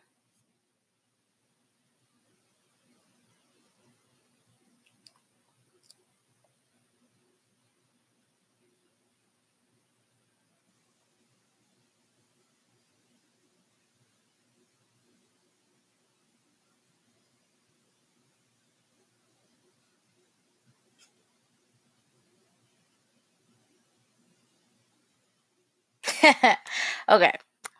okay, 27.09 27.33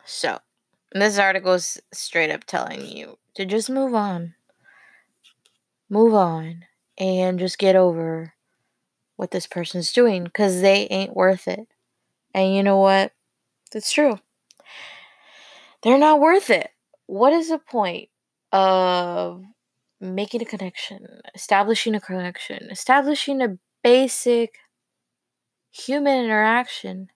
so 0.05 0.39
this 1.01 1.17
article 1.17 1.53
is 1.53 1.81
straight 1.91 2.29
up 2.29 2.43
telling 2.43 2.85
you 2.85 3.17
to 3.35 3.45
just 3.45 3.69
move 3.69 3.93
on. 3.93 4.35
Move 5.89 6.13
on 6.13 6.65
and 6.97 7.39
just 7.39 7.57
get 7.57 7.75
over 7.75 8.33
what 9.15 9.31
this 9.31 9.47
person's 9.47 9.91
doing 9.91 10.23
because 10.23 10.61
they 10.61 10.87
ain't 10.89 11.15
worth 11.15 11.47
it. 11.47 11.67
And 12.33 12.55
you 12.55 12.63
know 12.63 12.77
what? 12.77 13.11
That's 13.71 13.91
true. 13.91 14.19
They're 15.81 15.97
not 15.97 16.19
worth 16.19 16.49
it. 16.49 16.69
What 17.07 17.33
is 17.33 17.49
the 17.49 17.59
point 17.59 18.09
of 18.51 19.43
making 19.99 20.41
a 20.41 20.45
connection, 20.45 21.21
establishing 21.33 21.95
a 21.95 21.99
connection, 21.99 22.69
establishing 22.69 23.41
a 23.41 23.57
basic 23.83 24.55
human 25.71 26.23
interaction 26.23 27.09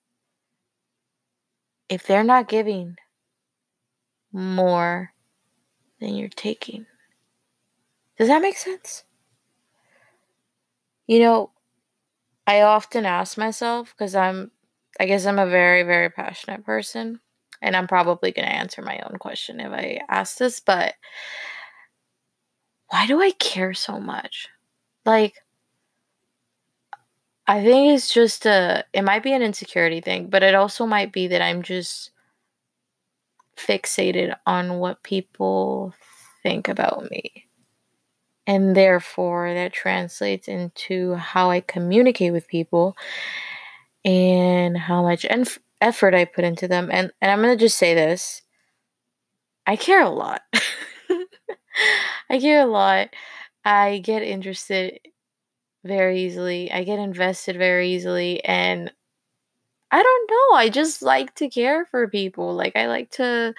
if 1.89 2.05
they're 2.05 2.23
not 2.23 2.49
giving 2.49 2.97
more 4.37 5.13
than 5.99 6.15
you're 6.15 6.29
taking? 6.29 6.85
Does 8.17 8.27
that 8.27 8.41
make 8.41 8.57
sense? 8.57 9.03
You 11.07 11.19
know, 11.19 11.51
I 12.45 12.61
often 12.61 13.05
ask 13.05 13.37
myself 13.37 13.93
because 13.95 14.15
I'm, 14.15 14.51
I 14.99 15.05
guess 15.05 15.25
I'm 15.25 15.39
a 15.39 15.47
very, 15.47 15.83
very 15.83 16.09
passionate 16.09 16.65
person, 16.65 17.19
and 17.61 17.75
I'm 17.75 17.87
probably 17.87 18.31
going 18.31 18.47
to 18.47 18.55
answer 18.55 18.81
my 18.81 18.99
own 18.99 19.17
question 19.19 19.59
if 19.59 19.71
I 19.71 20.01
ask 20.09 20.37
this, 20.37 20.59
but 20.59 20.95
why 22.89 23.05
do 23.07 23.21
I 23.21 23.31
care 23.31 23.73
so 23.73 23.99
much? 23.99 24.47
Like, 25.05 25.35
I 27.47 27.63
think 27.63 27.93
it's 27.93 28.13
just 28.13 28.45
a, 28.45 28.83
it 28.93 29.03
might 29.03 29.23
be 29.23 29.33
an 29.33 29.41
insecurity 29.41 30.01
thing, 30.01 30.27
but 30.27 30.43
it 30.43 30.55
also 30.55 30.85
might 30.85 31.13
be 31.13 31.27
that 31.27 31.41
I'm 31.41 31.61
just 31.61 32.11
fixated 33.57 34.35
on 34.45 34.79
what 34.79 35.03
people 35.03 35.93
think 36.43 36.67
about 36.67 37.09
me 37.11 37.47
and 38.45 38.75
therefore 38.75 39.53
that 39.53 39.73
translates 39.73 40.47
into 40.47 41.15
how 41.15 41.49
I 41.49 41.59
communicate 41.59 42.31
with 42.31 42.47
people 42.47 42.95
and 44.05 44.77
how 44.77 45.03
much 45.03 45.23
enf- 45.23 45.59
effort 45.81 46.13
I 46.15 46.25
put 46.25 46.43
into 46.43 46.67
them. 46.67 46.89
And 46.91 47.11
and 47.21 47.31
I'm 47.31 47.41
gonna 47.41 47.57
just 47.57 47.77
say 47.77 47.93
this: 47.93 48.41
I 49.65 49.75
care 49.75 50.01
a 50.01 50.09
lot. 50.09 50.41
I 52.29 52.39
care 52.39 52.61
a 52.61 52.65
lot. 52.65 53.09
I 53.65 53.99
get 53.99 54.23
interested 54.23 54.99
very 55.85 56.23
easily. 56.23 56.71
I 56.71 56.83
get 56.83 56.99
invested 56.99 57.57
very 57.57 57.91
easily, 57.91 58.43
and 58.45 58.91
I 59.91 60.03
don't 60.03 60.29
know. 60.31 60.57
I 60.57 60.69
just 60.69 61.01
like 61.01 61.33
to 61.35 61.49
care 61.49 61.85
for 61.85 62.07
people. 62.07 62.53
Like 62.53 62.75
I 62.75 62.87
like 62.87 63.09
to 63.11 63.53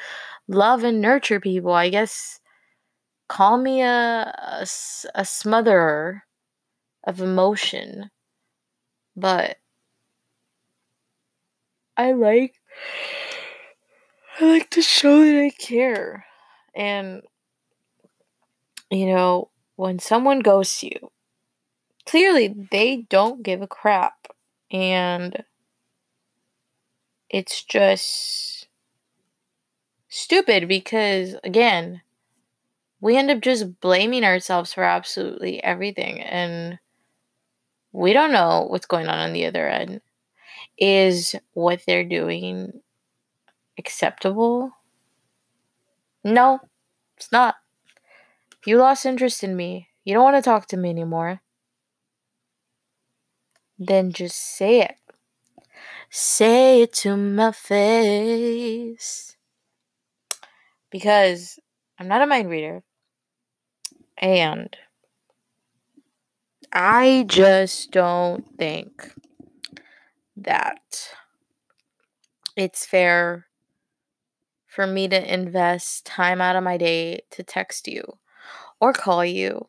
love 0.48 0.84
and 0.84 1.00
nurture 1.00 1.40
people. 1.40 1.72
I 1.72 1.90
guess 1.90 2.40
call 3.28 3.58
me 3.58 3.82
a, 3.82 4.34
a, 4.36 4.62
a 5.14 5.22
smotherer 5.22 6.22
of 7.06 7.20
emotion, 7.20 8.10
but 9.16 9.58
I 11.98 12.12
like 12.12 12.54
I 14.40 14.44
like 14.46 14.70
to 14.70 14.82
show 14.82 15.24
that 15.24 15.38
I 15.38 15.50
care. 15.50 16.24
And 16.74 17.22
you 18.90 19.06
know, 19.06 19.50
when 19.76 19.98
someone 19.98 20.40
ghosts 20.40 20.82
you, 20.82 21.10
clearly 22.06 22.48
they 22.48 23.06
don't 23.08 23.42
give 23.42 23.62
a 23.62 23.66
crap. 23.66 24.28
And 24.70 25.44
it's 27.30 27.62
just 27.62 28.68
stupid 30.08 30.68
because 30.68 31.36
again, 31.44 32.02
we 33.00 33.16
end 33.16 33.30
up 33.30 33.40
just 33.40 33.80
blaming 33.80 34.24
ourselves 34.24 34.72
for 34.72 34.82
absolutely 34.82 35.62
everything 35.62 36.20
and 36.20 36.78
we 37.92 38.12
don't 38.12 38.32
know 38.32 38.66
what's 38.68 38.86
going 38.86 39.08
on 39.08 39.18
on 39.18 39.32
the 39.32 39.46
other 39.46 39.68
end. 39.68 40.00
Is 40.78 41.34
what 41.52 41.82
they're 41.86 42.04
doing 42.04 42.80
acceptable? 43.78 44.72
No 46.24 46.60
it's 47.18 47.32
not. 47.32 47.56
You 48.64 48.78
lost 48.78 49.04
interest 49.04 49.42
in 49.42 49.56
me. 49.56 49.88
You 50.04 50.14
don't 50.14 50.22
want 50.22 50.36
to 50.36 50.42
talk 50.42 50.66
to 50.68 50.76
me 50.76 50.88
anymore. 50.88 51.40
Then 53.76 54.12
just 54.12 54.36
say 54.36 54.80
it 54.82 54.96
say 56.10 56.82
it 56.82 56.92
to 56.94 57.16
my 57.16 57.52
face. 57.52 59.36
Because 60.90 61.58
i'm 61.98 62.08
not 62.08 62.22
a 62.22 62.26
mind 62.26 62.48
reader. 62.48 62.82
And 64.16 64.76
I 66.72 67.24
just 67.28 67.92
don't 67.92 68.44
think 68.56 69.14
that 70.36 71.14
it's 72.56 72.84
fair 72.84 73.46
for 74.66 74.86
me 74.86 75.08
to 75.08 75.34
invest 75.34 76.04
time 76.04 76.40
out 76.40 76.56
of 76.56 76.62
my 76.62 76.76
day 76.76 77.20
to 77.30 77.42
text 77.42 77.88
you 77.88 78.02
or 78.80 78.92
call 78.92 79.24
you 79.24 79.66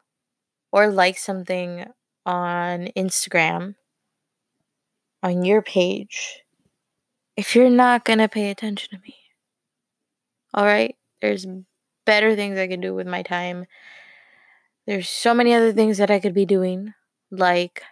or 0.72 0.88
like 0.88 1.18
something 1.18 1.86
on 2.26 2.90
Instagram 2.98 3.76
on 5.22 5.44
your 5.44 5.62
page 5.62 6.44
if 7.36 7.56
you're 7.56 7.70
not 7.70 8.06
going 8.06 8.20
to 8.20 8.28
pay 8.28 8.50
attention 8.50 8.90
to 8.92 9.04
me. 9.04 9.16
All 10.54 10.66
right? 10.66 10.96
There's 11.22 11.46
better 12.06 12.36
things 12.36 12.58
I 12.58 12.68
can 12.68 12.82
do 12.82 12.94
with 12.94 13.08
my 13.08 13.22
time 13.22 13.66
there's 14.90 15.08
so 15.08 15.36
many 15.36 15.54
other 15.54 15.72
things 15.72 16.00
that 16.00 16.10
I 16.10 16.20
could 16.20 16.34
be 16.34 16.48
doing, 16.48 16.96
like 17.30 17.84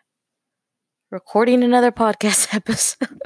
recording 1.11 1.63
another 1.63 1.91
podcast 2.03 2.55
episode. 2.55 3.21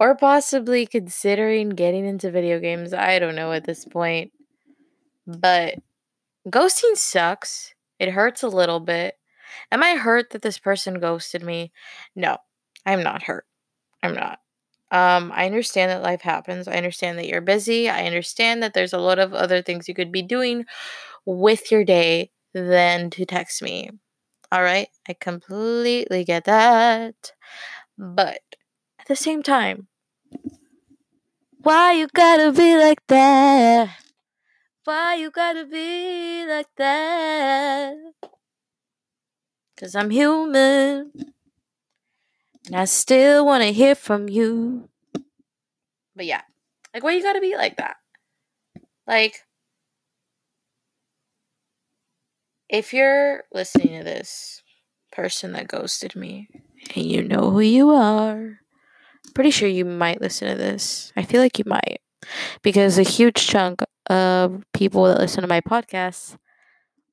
or 0.00 0.16
possibly 0.16 0.84
considering 0.84 1.68
getting 1.70 2.04
into 2.04 2.32
video 2.32 2.58
games. 2.58 2.92
I 2.92 3.20
don't 3.20 3.36
know 3.36 3.52
at 3.52 3.62
this 3.62 3.84
point. 3.84 4.32
But 5.24 5.76
ghosting 6.48 6.96
sucks. 6.96 7.74
It 8.00 8.10
hurts 8.10 8.42
a 8.42 8.48
little 8.48 8.80
bit. 8.80 9.14
Am 9.70 9.80
I 9.80 9.94
hurt 9.94 10.30
that 10.30 10.42
this 10.42 10.58
person 10.58 10.98
ghosted 10.98 11.44
me? 11.44 11.70
No, 12.16 12.38
I'm 12.84 13.02
not 13.02 13.22
hurt. 13.22 13.44
I'm 14.02 14.14
not. 14.14 14.38
Um, 14.90 15.32
I 15.34 15.46
understand 15.46 15.90
that 15.90 16.02
life 16.02 16.20
happens. 16.20 16.68
I 16.68 16.74
understand 16.74 17.18
that 17.18 17.26
you're 17.26 17.40
busy. 17.40 17.88
I 17.88 18.04
understand 18.04 18.62
that 18.62 18.74
there's 18.74 18.92
a 18.92 18.98
lot 18.98 19.18
of 19.18 19.32
other 19.32 19.62
things 19.62 19.88
you 19.88 19.94
could 19.94 20.12
be 20.12 20.22
doing 20.22 20.66
with 21.24 21.70
your 21.70 21.84
day 21.84 22.30
than 22.52 23.08
to 23.10 23.24
text 23.24 23.62
me. 23.62 23.90
All 24.50 24.62
right? 24.62 24.88
I 25.08 25.14
completely 25.18 26.24
get 26.24 26.44
that. 26.44 27.32
But 27.96 28.40
at 28.98 29.06
the 29.08 29.16
same 29.16 29.42
time, 29.42 29.88
why 31.62 31.92
you 31.92 32.08
gotta 32.12 32.52
be 32.52 32.76
like 32.76 33.06
that? 33.06 33.96
Why 34.84 35.14
you 35.14 35.30
gotta 35.30 35.64
be 35.64 36.44
like 36.46 36.74
that? 36.76 37.94
Cause 39.78 39.94
I'm 39.94 40.10
human. 40.10 41.12
And 42.66 42.76
I 42.76 42.84
still 42.84 43.44
wanna 43.44 43.72
hear 43.72 43.94
from 43.94 44.28
you. 44.28 44.88
But 46.14 46.26
yeah. 46.26 46.42
Like 46.94 47.02
why 47.02 47.12
you 47.12 47.22
gotta 47.22 47.40
be 47.40 47.56
like 47.56 47.76
that? 47.76 47.96
Like 49.06 49.42
if 52.68 52.92
you're 52.92 53.44
listening 53.52 53.98
to 53.98 54.04
this 54.04 54.62
person 55.10 55.52
that 55.52 55.68
ghosted 55.68 56.16
me 56.16 56.48
and 56.94 57.04
you 57.04 57.22
know 57.22 57.50
who 57.50 57.60
you 57.60 57.90
are, 57.90 58.58
pretty 59.34 59.50
sure 59.50 59.68
you 59.68 59.84
might 59.84 60.20
listen 60.20 60.48
to 60.48 60.56
this. 60.56 61.12
I 61.16 61.22
feel 61.22 61.40
like 61.40 61.58
you 61.58 61.64
might 61.66 62.00
because 62.62 62.98
a 62.98 63.02
huge 63.02 63.46
chunk 63.46 63.82
of 64.08 64.62
people 64.72 65.04
that 65.04 65.18
listen 65.18 65.42
to 65.42 65.48
my 65.48 65.60
podcast 65.60 66.36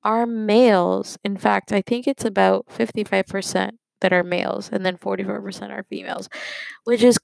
are 0.03 0.25
males. 0.25 1.17
In 1.23 1.37
fact, 1.37 1.71
I 1.71 1.81
think 1.81 2.07
it's 2.07 2.25
about 2.25 2.65
55% 2.69 3.71
that 4.01 4.13
are 4.13 4.23
males 4.23 4.69
and 4.71 4.85
then 4.85 4.97
44% 4.97 5.69
are 5.71 5.83
females, 5.83 6.29
which 6.83 7.03
is 7.03 7.17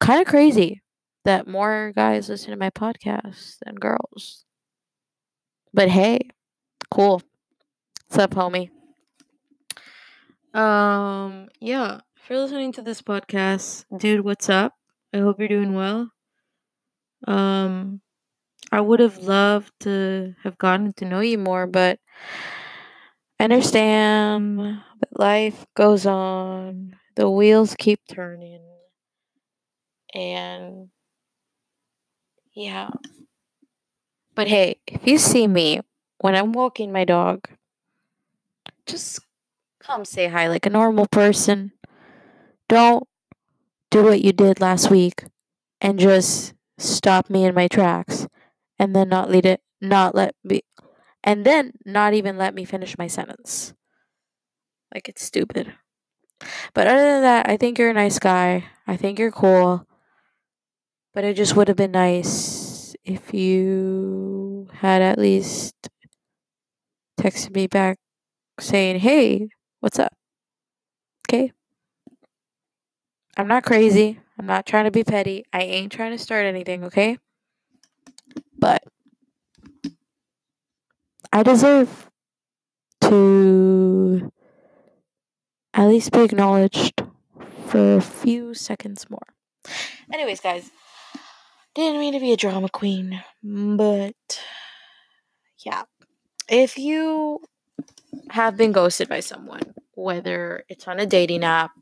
kind 0.00 0.20
of 0.20 0.26
crazy 0.26 0.82
that 1.24 1.48
more 1.48 1.92
guys 1.94 2.28
listen 2.28 2.50
to 2.50 2.56
my 2.56 2.70
podcast 2.70 3.58
than 3.64 3.74
girls. 3.74 4.44
But 5.74 5.88
hey, 5.88 6.30
cool. 6.90 7.22
What's 8.08 8.18
up, 8.18 8.30
homie? 8.30 8.70
Um, 10.54 11.48
yeah. 11.60 12.00
If 12.16 12.30
you're 12.30 12.40
listening 12.40 12.72
to 12.72 12.82
this 12.82 13.02
podcast, 13.02 13.84
dude, 13.96 14.22
what's 14.22 14.48
up? 14.48 14.74
I 15.12 15.18
hope 15.18 15.38
you're 15.38 15.48
doing 15.48 15.74
well. 15.74 16.10
Um, 17.26 18.00
I 18.72 18.80
would 18.80 19.00
have 19.00 19.18
loved 19.18 19.72
to 19.80 20.34
have 20.42 20.58
gotten 20.58 20.92
to 20.94 21.04
know 21.04 21.20
you 21.20 21.38
more, 21.38 21.66
but 21.66 21.98
I 23.38 23.44
understand 23.44 24.58
that 25.00 25.18
life 25.18 25.66
goes 25.74 26.06
on. 26.06 26.96
The 27.16 27.30
wheels 27.30 27.74
keep 27.78 28.00
turning. 28.08 28.60
And 30.14 30.88
yeah. 32.54 32.90
But 34.34 34.48
hey, 34.48 34.80
if 34.86 35.06
you 35.06 35.18
see 35.18 35.46
me 35.46 35.80
when 36.18 36.34
I'm 36.34 36.52
walking 36.52 36.92
my 36.92 37.04
dog, 37.04 37.48
just 38.86 39.20
come 39.80 40.04
say 40.04 40.28
hi 40.28 40.48
like 40.48 40.66
a 40.66 40.70
normal 40.70 41.06
person. 41.06 41.72
Don't 42.68 43.06
do 43.90 44.02
what 44.04 44.22
you 44.22 44.32
did 44.32 44.60
last 44.60 44.90
week 44.90 45.24
and 45.80 45.98
just 45.98 46.54
stop 46.78 47.30
me 47.30 47.44
in 47.44 47.54
my 47.54 47.68
tracks 47.68 48.26
and 48.78 48.94
then 48.94 49.08
not 49.08 49.30
lead 49.30 49.46
it 49.46 49.60
not 49.80 50.14
let 50.14 50.34
me 50.44 50.62
and 51.26 51.44
then 51.44 51.72
not 51.84 52.14
even 52.14 52.38
let 52.38 52.54
me 52.54 52.64
finish 52.64 52.96
my 52.96 53.08
sentence. 53.08 53.74
Like 54.94 55.08
it's 55.08 55.24
stupid. 55.24 55.74
But 56.72 56.86
other 56.86 57.02
than 57.02 57.22
that, 57.22 57.48
I 57.48 57.56
think 57.56 57.78
you're 57.78 57.90
a 57.90 57.94
nice 57.94 58.18
guy. 58.18 58.64
I 58.86 58.96
think 58.96 59.18
you're 59.18 59.32
cool. 59.32 59.86
But 61.12 61.24
it 61.24 61.34
just 61.34 61.56
would 61.56 61.68
have 61.68 61.76
been 61.76 61.92
nice 61.92 62.94
if 63.04 63.34
you 63.34 64.68
had 64.74 65.02
at 65.02 65.18
least 65.18 65.74
texted 67.18 67.54
me 67.54 67.66
back 67.66 67.98
saying, 68.60 69.00
"Hey, 69.00 69.48
what's 69.80 69.98
up?" 69.98 70.12
Okay? 71.28 71.52
I'm 73.36 73.48
not 73.48 73.64
crazy. 73.64 74.20
I'm 74.38 74.46
not 74.46 74.66
trying 74.66 74.84
to 74.84 74.90
be 74.90 75.04
petty. 75.04 75.44
I 75.52 75.62
ain't 75.62 75.92
trying 75.92 76.12
to 76.12 76.18
start 76.18 76.46
anything, 76.46 76.84
okay? 76.84 77.18
But 78.58 78.82
I 81.32 81.42
deserve 81.42 82.10
to 83.02 84.30
at 85.74 85.86
least 85.88 86.12
be 86.12 86.20
acknowledged 86.20 87.02
for 87.66 87.96
a 87.96 88.00
few 88.00 88.54
seconds 88.54 89.08
more. 89.10 89.26
Anyways, 90.12 90.40
guys, 90.40 90.70
didn't 91.74 92.00
mean 92.00 92.14
to 92.14 92.20
be 92.20 92.32
a 92.32 92.36
drama 92.36 92.68
queen, 92.68 93.22
but 93.42 94.14
yeah. 95.64 95.82
If 96.48 96.78
you 96.78 97.40
have 98.30 98.56
been 98.56 98.72
ghosted 98.72 99.08
by 99.08 99.20
someone, 99.20 99.74
whether 99.94 100.64
it's 100.68 100.86
on 100.86 101.00
a 101.00 101.06
dating 101.06 101.44
app, 101.44 101.72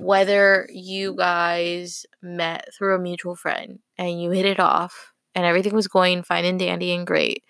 whether 0.00 0.68
you 0.70 1.14
guys 1.14 2.06
met 2.22 2.68
through 2.76 2.96
a 2.96 2.98
mutual 2.98 3.36
friend 3.36 3.78
and 3.96 4.20
you 4.20 4.30
hit 4.30 4.46
it 4.46 4.60
off 4.60 5.12
and 5.34 5.44
everything 5.44 5.74
was 5.74 5.88
going 5.88 6.22
fine 6.22 6.44
and 6.44 6.58
dandy 6.58 6.92
and 6.92 7.06
great, 7.06 7.44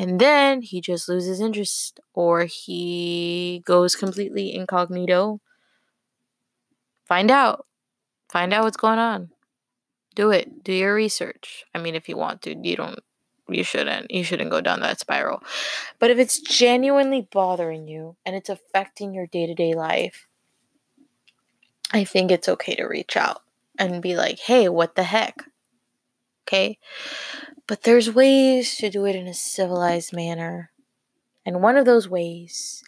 and 0.00 0.18
then 0.18 0.62
he 0.62 0.80
just 0.80 1.10
loses 1.10 1.42
interest 1.42 2.00
or 2.14 2.46
he 2.46 3.62
goes 3.66 3.94
completely 3.94 4.54
incognito, 4.54 5.42
find 7.04 7.30
out. 7.30 7.66
Find 8.30 8.54
out 8.54 8.64
what's 8.64 8.78
going 8.78 8.98
on. 8.98 9.28
Do 10.14 10.30
it. 10.30 10.64
Do 10.64 10.72
your 10.72 10.94
research. 10.94 11.66
I 11.74 11.80
mean, 11.80 11.94
if 11.94 12.08
you 12.08 12.16
want 12.16 12.40
to, 12.42 12.56
you 12.56 12.76
don't 12.76 12.98
you 13.46 13.62
shouldn't 13.62 14.10
you 14.10 14.24
shouldn't 14.24 14.50
go 14.50 14.60
down 14.60 14.78
that 14.78 15.00
spiral 15.00 15.42
but 15.98 16.08
if 16.08 16.20
it's 16.20 16.38
genuinely 16.38 17.26
bothering 17.32 17.88
you 17.88 18.14
and 18.24 18.36
it's 18.36 18.48
affecting 18.48 19.12
your 19.12 19.26
day-to-day 19.26 19.74
life 19.74 20.28
i 21.90 22.04
think 22.04 22.30
it's 22.30 22.48
okay 22.48 22.76
to 22.76 22.84
reach 22.84 23.16
out 23.16 23.42
and 23.76 24.00
be 24.00 24.14
like 24.14 24.38
hey 24.38 24.68
what 24.68 24.94
the 24.94 25.02
heck 25.02 25.49
okay 26.46 26.78
but 27.66 27.82
there's 27.82 28.12
ways 28.12 28.76
to 28.76 28.90
do 28.90 29.04
it 29.04 29.16
in 29.16 29.26
a 29.26 29.34
civilized 29.34 30.12
manner 30.12 30.70
and 31.44 31.62
one 31.62 31.76
of 31.76 31.86
those 31.86 32.08
ways 32.08 32.82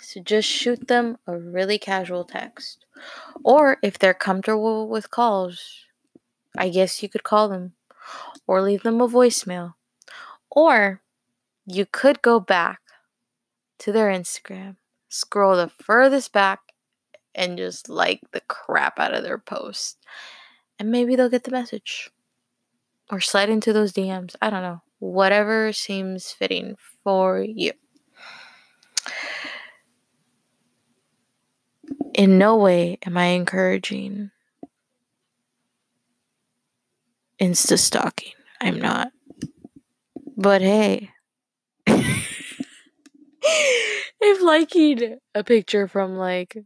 is 0.00 0.08
to 0.08 0.20
just 0.20 0.48
shoot 0.48 0.88
them 0.88 1.16
a 1.26 1.36
really 1.36 1.78
casual 1.78 2.24
text 2.24 2.84
or 3.44 3.78
if 3.82 3.98
they're 3.98 4.14
comfortable 4.14 4.88
with 4.88 5.10
calls 5.10 5.84
i 6.56 6.68
guess 6.68 7.02
you 7.02 7.08
could 7.08 7.22
call 7.22 7.48
them 7.48 7.72
or 8.46 8.62
leave 8.62 8.82
them 8.82 9.00
a 9.00 9.08
voicemail. 9.08 9.74
Or 10.50 11.00
you 11.66 11.86
could 11.90 12.22
go 12.22 12.40
back 12.40 12.80
to 13.78 13.92
their 13.92 14.08
Instagram, 14.08 14.76
scroll 15.08 15.56
the 15.56 15.68
furthest 15.68 16.32
back, 16.32 16.60
and 17.34 17.56
just 17.56 17.88
like 17.88 18.20
the 18.32 18.42
crap 18.42 18.98
out 18.98 19.14
of 19.14 19.22
their 19.22 19.38
post. 19.38 19.98
And 20.78 20.90
maybe 20.90 21.16
they'll 21.16 21.30
get 21.30 21.44
the 21.44 21.50
message. 21.50 22.10
Or 23.12 23.20
slide 23.20 23.50
into 23.50 23.74
those 23.74 23.92
DMs. 23.92 24.34
I 24.40 24.48
don't 24.48 24.62
know. 24.62 24.80
Whatever 24.98 25.74
seems 25.74 26.32
fitting 26.32 26.76
for 27.04 27.42
you. 27.42 27.72
In 32.14 32.38
no 32.38 32.56
way 32.56 32.96
am 33.04 33.18
I 33.18 33.26
encouraging 33.26 34.30
insta 37.38 37.78
stalking. 37.78 38.32
I'm 38.62 38.80
not. 38.80 39.12
But 40.36 40.62
hey, 40.62 41.10
if 41.86 42.32
liking 44.42 45.18
a 45.34 45.44
picture 45.44 45.86
from 45.86 46.16
like 46.16 46.56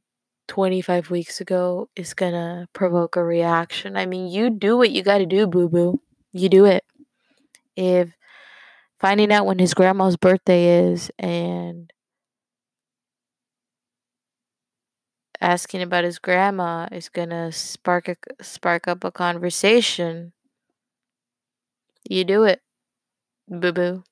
25 0.47 1.11
weeks 1.11 1.41
ago 1.41 1.89
is 1.97 2.15
gonna 2.15 2.69
provoke 2.73 3.17
a 3.17 3.25
reaction, 3.25 3.97
I 3.97 4.07
mean, 4.07 4.29
you 4.29 4.51
do 4.51 4.77
what 4.77 4.93
you 4.93 5.03
gotta 5.03 5.27
do, 5.27 5.49
boo 5.49 5.69
boo. 5.69 6.01
You 6.37 6.51
do 6.51 6.66
it. 6.66 6.85
If 7.77 8.12
finding 9.01 9.33
out 9.33 9.46
when 9.46 9.59
his 9.59 9.75
grandma's 9.75 10.16
birthday 10.16 10.90
is 10.90 11.11
and 11.18 11.92
asking 15.40 15.81
about 15.83 16.05
his 16.05 16.18
grandma 16.18 16.88
is 16.92 17.09
gonna 17.09 17.51
spark 17.53 18.09
a, 18.09 18.16
spark 18.42 18.87
up 18.88 19.03
a 19.05 19.11
conversation 19.11 20.33
you 22.09 22.25
do 22.25 22.44
it, 22.44 22.61
boo 23.49 23.72
boo. 23.72 24.05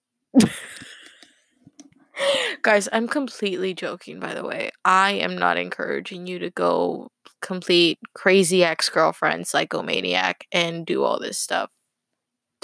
Guys, 2.62 2.88
I'm 2.92 3.08
completely 3.08 3.74
joking, 3.74 4.20
by 4.20 4.34
the 4.34 4.44
way. 4.44 4.70
I 4.84 5.12
am 5.12 5.37
not 5.37 5.56
encouraging 5.58 6.26
you 6.26 6.38
to 6.38 6.50
go 6.50 7.10
complete 7.42 7.98
crazy 8.14 8.64
ex 8.64 8.88
girlfriend, 8.88 9.44
psychomaniac, 9.44 10.34
and 10.52 10.87
do 10.87 11.02
all 11.04 11.18
this 11.18 11.38
stuff. 11.38 11.70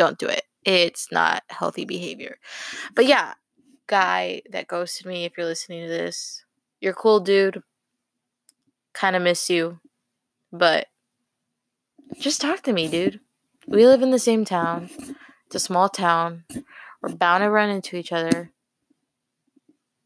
Don't 0.00 0.18
do 0.18 0.28
it. 0.28 0.44
It's 0.64 1.12
not 1.12 1.42
healthy 1.50 1.84
behavior. 1.84 2.38
But 2.94 3.04
yeah, 3.04 3.34
guy 3.86 4.40
that 4.50 4.66
ghosted 4.66 5.04
me, 5.04 5.26
if 5.26 5.32
you're 5.36 5.44
listening 5.44 5.82
to 5.82 5.90
this, 5.90 6.42
you're 6.80 6.94
cool, 6.94 7.20
dude. 7.20 7.62
Kind 8.94 9.14
of 9.14 9.20
miss 9.20 9.50
you. 9.50 9.78
But 10.50 10.86
just 12.18 12.40
talk 12.40 12.62
to 12.62 12.72
me, 12.72 12.88
dude. 12.88 13.20
We 13.66 13.86
live 13.86 14.00
in 14.00 14.10
the 14.10 14.18
same 14.18 14.46
town. 14.46 14.88
It's 15.44 15.56
a 15.56 15.60
small 15.60 15.90
town. 15.90 16.44
We're 17.02 17.14
bound 17.14 17.42
to 17.42 17.50
run 17.50 17.68
into 17.68 17.98
each 17.98 18.10
other. 18.10 18.52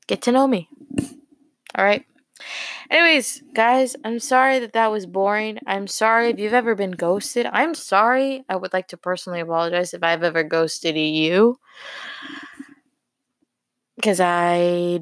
Get 0.09 0.23
to 0.23 0.33
know 0.33 0.49
me. 0.49 0.69
All 1.77 1.85
right. 1.85 2.05
Anyways, 2.91 3.43
guys, 3.55 3.97
I'm 4.05 4.19
sorry 4.19 4.59
that 4.59 4.73
that 4.73 4.91
was 4.91 5.07
boring. 5.07 5.59
I'm 5.67 5.87
sorry 5.87 6.31
if 6.31 6.39
you've 6.39 6.53
ever 6.53 6.75
been 6.75 6.93
ghosted. 6.93 7.47
I'm 7.47 7.75
sorry. 7.75 8.45
I 8.49 8.57
would 8.57 8.73
like 8.73 8.89
to 8.89 8.97
personally 8.97 9.41
apologize 9.41 9.95
if 9.95 10.03
I've 10.03 10.23
ever 10.23 10.43
ghosted 10.43 10.97
you. 10.97 11.59
Because 13.97 14.21
I 14.21 15.01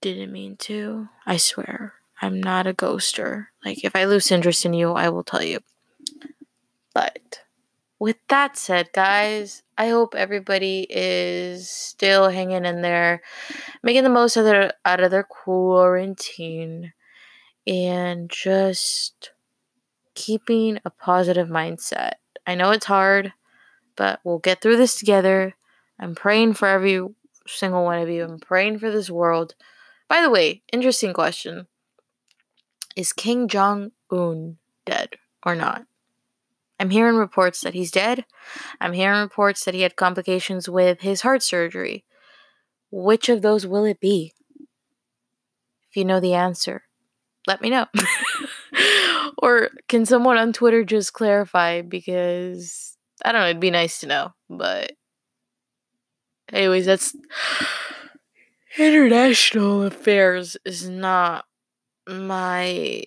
didn't 0.00 0.32
mean 0.32 0.56
to. 0.58 1.08
I 1.26 1.36
swear. 1.36 1.94
I'm 2.22 2.40
not 2.40 2.66
a 2.66 2.74
ghoster. 2.74 3.46
Like, 3.64 3.84
if 3.84 3.96
I 3.96 4.04
lose 4.04 4.30
interest 4.30 4.64
in 4.64 4.74
you, 4.74 4.92
I 4.92 5.08
will 5.08 5.24
tell 5.24 5.42
you. 5.42 5.60
But 6.94 7.40
with 8.00 8.16
that 8.28 8.56
said, 8.56 8.88
guys, 8.94 9.62
I 9.76 9.90
hope 9.90 10.14
everybody 10.14 10.86
is 10.88 11.68
still 11.68 12.30
hanging 12.30 12.64
in 12.64 12.80
there, 12.80 13.20
making 13.82 14.04
the 14.04 14.08
most 14.08 14.38
of 14.38 14.44
their 14.44 14.72
out 14.86 15.00
of 15.00 15.10
their 15.10 15.22
quarantine, 15.22 16.94
and 17.66 18.30
just 18.30 19.32
keeping 20.14 20.80
a 20.84 20.90
positive 20.90 21.48
mindset. 21.48 22.14
I 22.46 22.54
know 22.54 22.70
it's 22.70 22.86
hard, 22.86 23.34
but 23.96 24.20
we'll 24.24 24.38
get 24.38 24.62
through 24.62 24.78
this 24.78 24.98
together. 24.98 25.54
I'm 25.98 26.14
praying 26.14 26.54
for 26.54 26.68
every 26.68 27.06
single 27.46 27.84
one 27.84 27.98
of 27.98 28.08
you. 28.08 28.24
I'm 28.24 28.38
praying 28.38 28.78
for 28.78 28.90
this 28.90 29.10
world. 29.10 29.54
By 30.08 30.22
the 30.22 30.30
way, 30.30 30.62
interesting 30.72 31.12
question. 31.12 31.66
Is 32.96 33.12
Kim 33.12 33.46
Jong 33.46 33.92
Un 34.10 34.56
dead 34.86 35.10
or 35.44 35.54
not? 35.54 35.84
I'm 36.80 36.88
hearing 36.88 37.16
reports 37.16 37.60
that 37.60 37.74
he's 37.74 37.90
dead. 37.90 38.24
I'm 38.80 38.94
hearing 38.94 39.20
reports 39.20 39.64
that 39.64 39.74
he 39.74 39.82
had 39.82 39.96
complications 39.96 40.66
with 40.66 41.02
his 41.02 41.20
heart 41.20 41.42
surgery. 41.42 42.06
Which 42.90 43.28
of 43.28 43.42
those 43.42 43.66
will 43.66 43.84
it 43.84 44.00
be? 44.00 44.32
If 45.90 45.96
you 45.96 46.06
know 46.06 46.20
the 46.20 46.32
answer, 46.32 46.84
let 47.46 47.60
me 47.60 47.68
know. 47.68 47.86
or 49.42 49.68
can 49.88 50.06
someone 50.06 50.38
on 50.38 50.54
Twitter 50.54 50.82
just 50.82 51.12
clarify? 51.12 51.82
Because 51.82 52.96
I 53.22 53.32
don't 53.32 53.42
know, 53.42 53.48
it'd 53.48 53.60
be 53.60 53.70
nice 53.70 54.00
to 54.00 54.06
know. 54.06 54.32
But, 54.48 54.92
anyways, 56.50 56.86
that's 56.86 57.14
international 58.78 59.82
affairs 59.82 60.56
is 60.64 60.88
not 60.88 61.44
my 62.08 63.04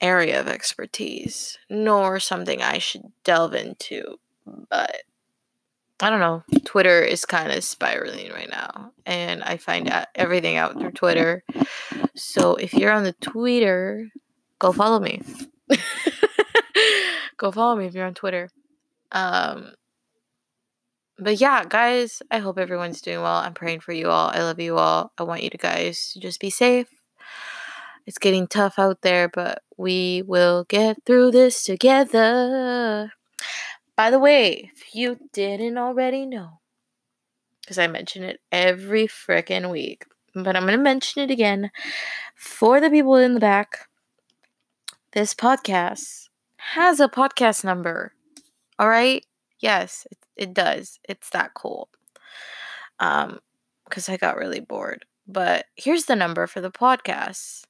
area 0.00 0.40
of 0.40 0.48
expertise, 0.48 1.58
nor 1.68 2.20
something 2.20 2.62
I 2.62 2.78
should 2.78 3.12
delve 3.24 3.54
into. 3.54 4.18
But 4.46 5.02
I 6.00 6.10
don't 6.10 6.20
know. 6.20 6.42
Twitter 6.64 7.02
is 7.02 7.26
kind 7.26 7.52
of 7.52 7.62
spiraling 7.62 8.32
right 8.32 8.48
now, 8.48 8.92
and 9.04 9.42
I 9.42 9.58
find 9.58 9.88
out 9.90 10.06
everything 10.14 10.56
out 10.56 10.78
through 10.78 10.92
Twitter. 10.92 11.44
So 12.14 12.54
if 12.54 12.72
you're 12.72 12.92
on 12.92 13.04
the 13.04 13.12
Twitter, 13.20 14.08
go 14.58 14.72
follow 14.72 14.98
me. 14.98 15.20
go 17.36 17.52
follow 17.52 17.76
me 17.76 17.86
if 17.86 17.94
you're 17.94 18.06
on 18.06 18.14
Twitter. 18.14 18.48
Um, 19.12 19.72
but 21.18 21.38
yeah, 21.38 21.64
guys, 21.68 22.22
I 22.30 22.38
hope 22.38 22.58
everyone's 22.58 23.02
doing 23.02 23.20
well. 23.20 23.36
I'm 23.36 23.52
praying 23.52 23.80
for 23.80 23.92
you 23.92 24.08
all. 24.08 24.30
I 24.32 24.38
love 24.42 24.58
you 24.58 24.78
all. 24.78 25.12
I 25.18 25.24
want 25.24 25.42
you 25.42 25.50
to 25.50 25.58
guys 25.58 26.16
just 26.18 26.40
be 26.40 26.48
safe. 26.48 26.88
It's 28.10 28.18
getting 28.18 28.48
tough 28.48 28.76
out 28.76 29.02
there, 29.02 29.28
but 29.28 29.62
we 29.76 30.24
will 30.26 30.64
get 30.64 30.96
through 31.06 31.30
this 31.30 31.62
together. 31.62 33.12
By 33.94 34.10
the 34.10 34.18
way, 34.18 34.72
if 34.74 34.96
you 34.96 35.16
didn't 35.32 35.78
already 35.78 36.26
know, 36.26 36.58
because 37.62 37.78
I 37.78 37.86
mention 37.86 38.24
it 38.24 38.40
every 38.50 39.06
freaking 39.06 39.70
week, 39.70 40.06
but 40.34 40.56
I'm 40.56 40.64
going 40.64 40.76
to 40.76 40.82
mention 40.82 41.22
it 41.22 41.30
again 41.30 41.70
for 42.34 42.80
the 42.80 42.90
people 42.90 43.14
in 43.14 43.34
the 43.34 43.38
back. 43.38 43.88
This 45.12 45.32
podcast 45.32 46.30
has 46.56 46.98
a 46.98 47.06
podcast 47.06 47.62
number. 47.62 48.12
All 48.76 48.88
right? 48.88 49.24
Yes, 49.60 50.04
it, 50.10 50.18
it 50.34 50.52
does. 50.52 50.98
It's 51.08 51.30
that 51.30 51.54
cool. 51.54 51.88
Um, 52.98 53.38
because 53.84 54.08
I 54.08 54.16
got 54.16 54.36
really 54.36 54.58
bored. 54.58 55.04
But 55.28 55.66
here's 55.76 56.06
the 56.06 56.16
number 56.16 56.48
for 56.48 56.60
the 56.60 56.72
podcast. 56.72 57.66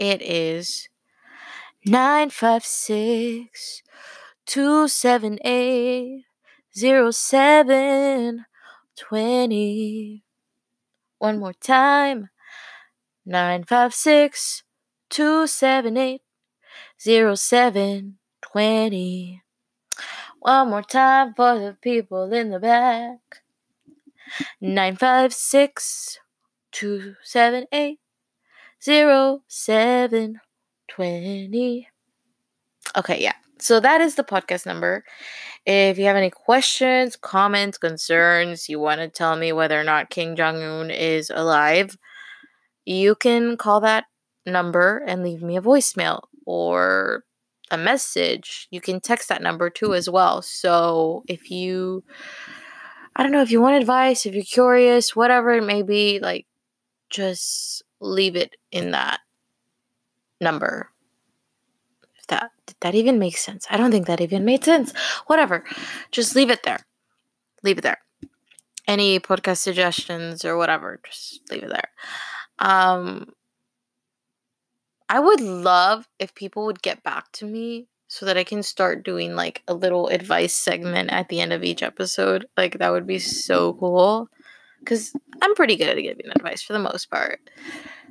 It 0.00 0.20
is 0.22 0.88
956 1.84 3.82
two 4.46 4.88
seven 4.88 5.38
eight 5.44 6.24
zero 6.74 7.10
seven 7.10 8.46
twenty. 8.98 10.24
One 11.18 11.38
more 11.38 11.52
time. 11.52 12.30
956 13.26 14.62
278 15.10 16.22
0720. 16.98 19.42
One 20.38 20.70
more 20.70 20.82
time 20.82 21.34
for 21.34 21.58
the 21.58 21.76
people 21.82 22.32
in 22.32 22.48
the 22.50 22.58
back. 22.58 23.42
Nine 24.60 24.96
five 24.96 25.34
six 25.34 26.18
two 26.72 27.16
seven 27.22 27.66
eight 27.70 28.00
zero 28.82 29.42
seven 29.46 30.40
twenty. 30.88 31.88
Okay, 32.96 33.22
yeah. 33.22 33.34
So 33.58 33.78
that 33.80 34.00
is 34.00 34.14
the 34.14 34.24
podcast 34.24 34.64
number. 34.64 35.04
If 35.66 35.98
you 35.98 36.06
have 36.06 36.16
any 36.16 36.30
questions, 36.30 37.16
comments, 37.16 37.76
concerns, 37.76 38.68
you 38.68 38.80
want 38.80 39.00
to 39.00 39.08
tell 39.08 39.36
me 39.36 39.52
whether 39.52 39.78
or 39.78 39.84
not 39.84 40.10
Kim 40.10 40.34
Jong 40.34 40.62
Un 40.62 40.90
is 40.90 41.30
alive, 41.30 41.98
you 42.86 43.14
can 43.14 43.56
call 43.56 43.80
that 43.82 44.04
number 44.46 45.04
and 45.06 45.22
leave 45.22 45.42
me 45.42 45.56
a 45.56 45.62
voicemail 45.62 46.22
or 46.46 47.24
a 47.70 47.76
message. 47.76 48.66
You 48.70 48.80
can 48.80 49.00
text 49.00 49.28
that 49.28 49.42
number 49.42 49.68
too 49.70 49.94
as 49.94 50.08
well. 50.08 50.42
So 50.42 51.22
if 51.28 51.50
you 51.50 52.02
I 53.14 53.22
don't 53.22 53.32
know 53.32 53.42
if 53.42 53.50
you 53.50 53.60
want 53.60 53.76
advice, 53.76 54.24
if 54.24 54.34
you're 54.34 54.44
curious, 54.44 55.14
whatever 55.14 55.50
it 55.50 55.64
may 55.64 55.82
be, 55.82 56.18
like 56.20 56.46
just 57.10 57.82
leave 58.00 58.36
it 58.36 58.56
in 58.72 58.92
that 58.92 59.20
number 60.40 60.90
that 62.30 62.50
did 62.66 62.76
that 62.80 62.94
even 62.94 63.18
make 63.18 63.36
sense? 63.36 63.66
I 63.68 63.76
don't 63.76 63.90
think 63.90 64.06
that 64.06 64.22
even 64.22 64.44
made 64.44 64.64
sense. 64.64 64.92
Whatever. 65.26 65.64
Just 66.10 66.34
leave 66.34 66.50
it 66.50 66.62
there. 66.62 66.86
Leave 67.62 67.78
it 67.78 67.82
there. 67.82 67.98
Any 68.88 69.20
podcast 69.20 69.58
suggestions 69.58 70.44
or 70.44 70.56
whatever, 70.56 71.00
just 71.04 71.42
leave 71.50 71.62
it 71.62 71.68
there. 71.68 71.90
Um 72.58 73.34
I 75.08 75.18
would 75.18 75.40
love 75.40 76.08
if 76.18 76.34
people 76.34 76.66
would 76.66 76.82
get 76.82 77.02
back 77.02 77.30
to 77.32 77.44
me 77.44 77.88
so 78.06 78.26
that 78.26 78.36
I 78.36 78.44
can 78.44 78.62
start 78.62 79.04
doing 79.04 79.34
like 79.34 79.62
a 79.68 79.74
little 79.74 80.06
advice 80.08 80.54
segment 80.54 81.10
at 81.10 81.28
the 81.28 81.40
end 81.40 81.52
of 81.52 81.64
each 81.64 81.82
episode. 81.82 82.46
Like 82.56 82.78
that 82.78 82.90
would 82.90 83.06
be 83.06 83.18
so 83.18 83.74
cool. 83.74 84.28
Cuz 84.84 85.12
I'm 85.42 85.54
pretty 85.54 85.76
good 85.76 85.88
at 85.88 86.02
giving 86.02 86.28
advice 86.28 86.62
for 86.62 86.72
the 86.72 86.78
most 86.78 87.10
part. 87.10 87.40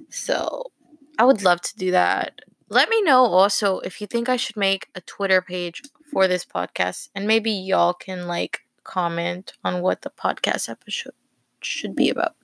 So, 0.10 0.72
I 1.18 1.26
would 1.26 1.44
love 1.44 1.62
to 1.62 1.76
do 1.78 1.92
that 1.92 2.40
let 2.70 2.90
me 2.90 3.02
know 3.02 3.26
also 3.26 3.80
if 3.80 4.00
you 4.00 4.08
think 4.08 4.30
I 4.30 4.38
should 4.38 4.56
make 4.56 4.88
a 4.96 5.02
Twitter 5.02 5.42
page 5.42 5.82
for 6.12 6.28
this 6.28 6.46
podcast, 6.46 7.10
and 7.16 7.28
maybe 7.28 7.52
y'all 7.52 7.94
can 7.94 8.28
like 8.28 8.62
comment 8.84 9.54
on 9.64 9.82
what 9.82 10.04
the 10.04 10.12
podcast 10.12 10.70
episode 10.70 11.14
should 11.62 11.96
be 11.96 12.10
about. 12.10 12.36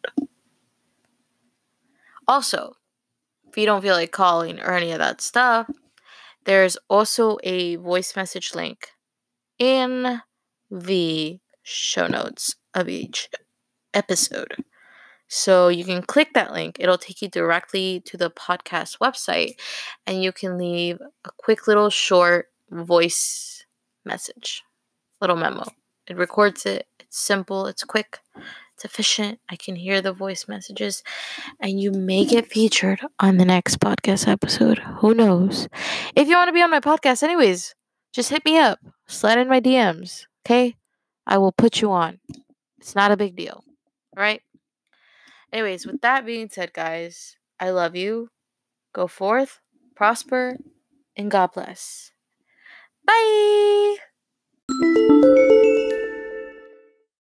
Also, 2.28 2.74
if 3.48 3.58
you 3.58 3.66
don't 3.66 3.82
feel 3.82 3.96
like 3.96 4.12
calling 4.12 4.60
or 4.60 4.74
any 4.74 4.92
of 4.92 5.00
that 5.00 5.22
stuff, 5.22 5.70
there's 6.46 6.78
also 6.90 7.38
a 7.44 7.76
voice 7.76 8.16
message 8.16 8.56
link 8.56 8.90
in 9.60 10.22
the 10.72 11.40
show 11.62 12.08
notes 12.08 12.56
of 12.74 12.90
each 12.90 13.30
episode. 13.96 14.64
So 15.28 15.70
you 15.70 15.84
can 15.84 16.04
click 16.04 16.34
that 16.34 16.54
link, 16.54 16.78
it'll 16.80 17.00
take 17.00 17.22
you 17.22 17.30
directly 17.30 18.02
to 18.06 18.18
the 18.18 18.30
podcast 18.30 19.00
website, 19.00 19.54
and 20.06 20.22
you 20.22 20.32
can 20.32 20.58
leave 20.58 21.00
a 21.26 21.30
quick 21.38 21.68
little 21.68 21.90
short 21.90 22.48
voice 22.70 23.66
message, 24.06 24.64
little 25.20 25.36
memo. 25.36 25.64
It 26.08 26.18
records 26.18 26.68
it, 26.68 26.86
it's 27.00 27.20
simple, 27.20 27.66
it's 27.66 27.84
quick, 27.84 28.20
it's 28.76 28.86
efficient. 28.86 29.40
I 29.50 29.56
can 29.56 29.76
hear 29.76 30.00
the 30.00 30.14
voice 30.14 30.48
messages, 30.48 31.02
and 31.60 31.80
you 31.80 31.92
may 31.92 32.26
get 32.26 32.52
featured 32.52 33.02
on 33.20 33.38
the 33.38 33.46
next 33.46 33.80
podcast 33.80 34.28
episode. 34.28 34.78
Who 35.00 35.16
knows? 35.16 35.68
If 36.16 36.28
you 36.28 36.36
want 36.36 36.50
to 36.50 36.54
be 36.54 36.62
on 36.62 36.70
my 36.70 36.82
podcast, 36.82 37.24
anyways, 37.24 37.74
just 38.14 38.30
hit 38.30 38.46
me 38.46 38.60
up, 38.60 38.80
slide 39.08 39.40
in 39.40 39.50
my 39.50 39.60
DMs, 39.60 40.28
okay? 40.46 40.76
I 41.26 41.40
will 41.40 41.52
put 41.52 41.82
you 41.82 41.92
on. 41.92 42.20
It's 42.78 42.94
not 42.94 43.12
a 43.12 43.18
big 43.18 43.36
deal, 43.36 43.64
right? 44.16 44.42
Anyways, 45.52 45.86
with 45.86 46.02
that 46.02 46.26
being 46.26 46.50
said, 46.50 46.74
guys, 46.74 47.38
I 47.60 47.70
love 47.70 47.96
you. 47.96 48.30
Go 48.94 49.08
forth, 49.08 49.60
prosper, 49.96 50.58
and 51.16 51.32
God 51.32 51.52
bless. 51.54 52.12
Bye. 53.06 53.98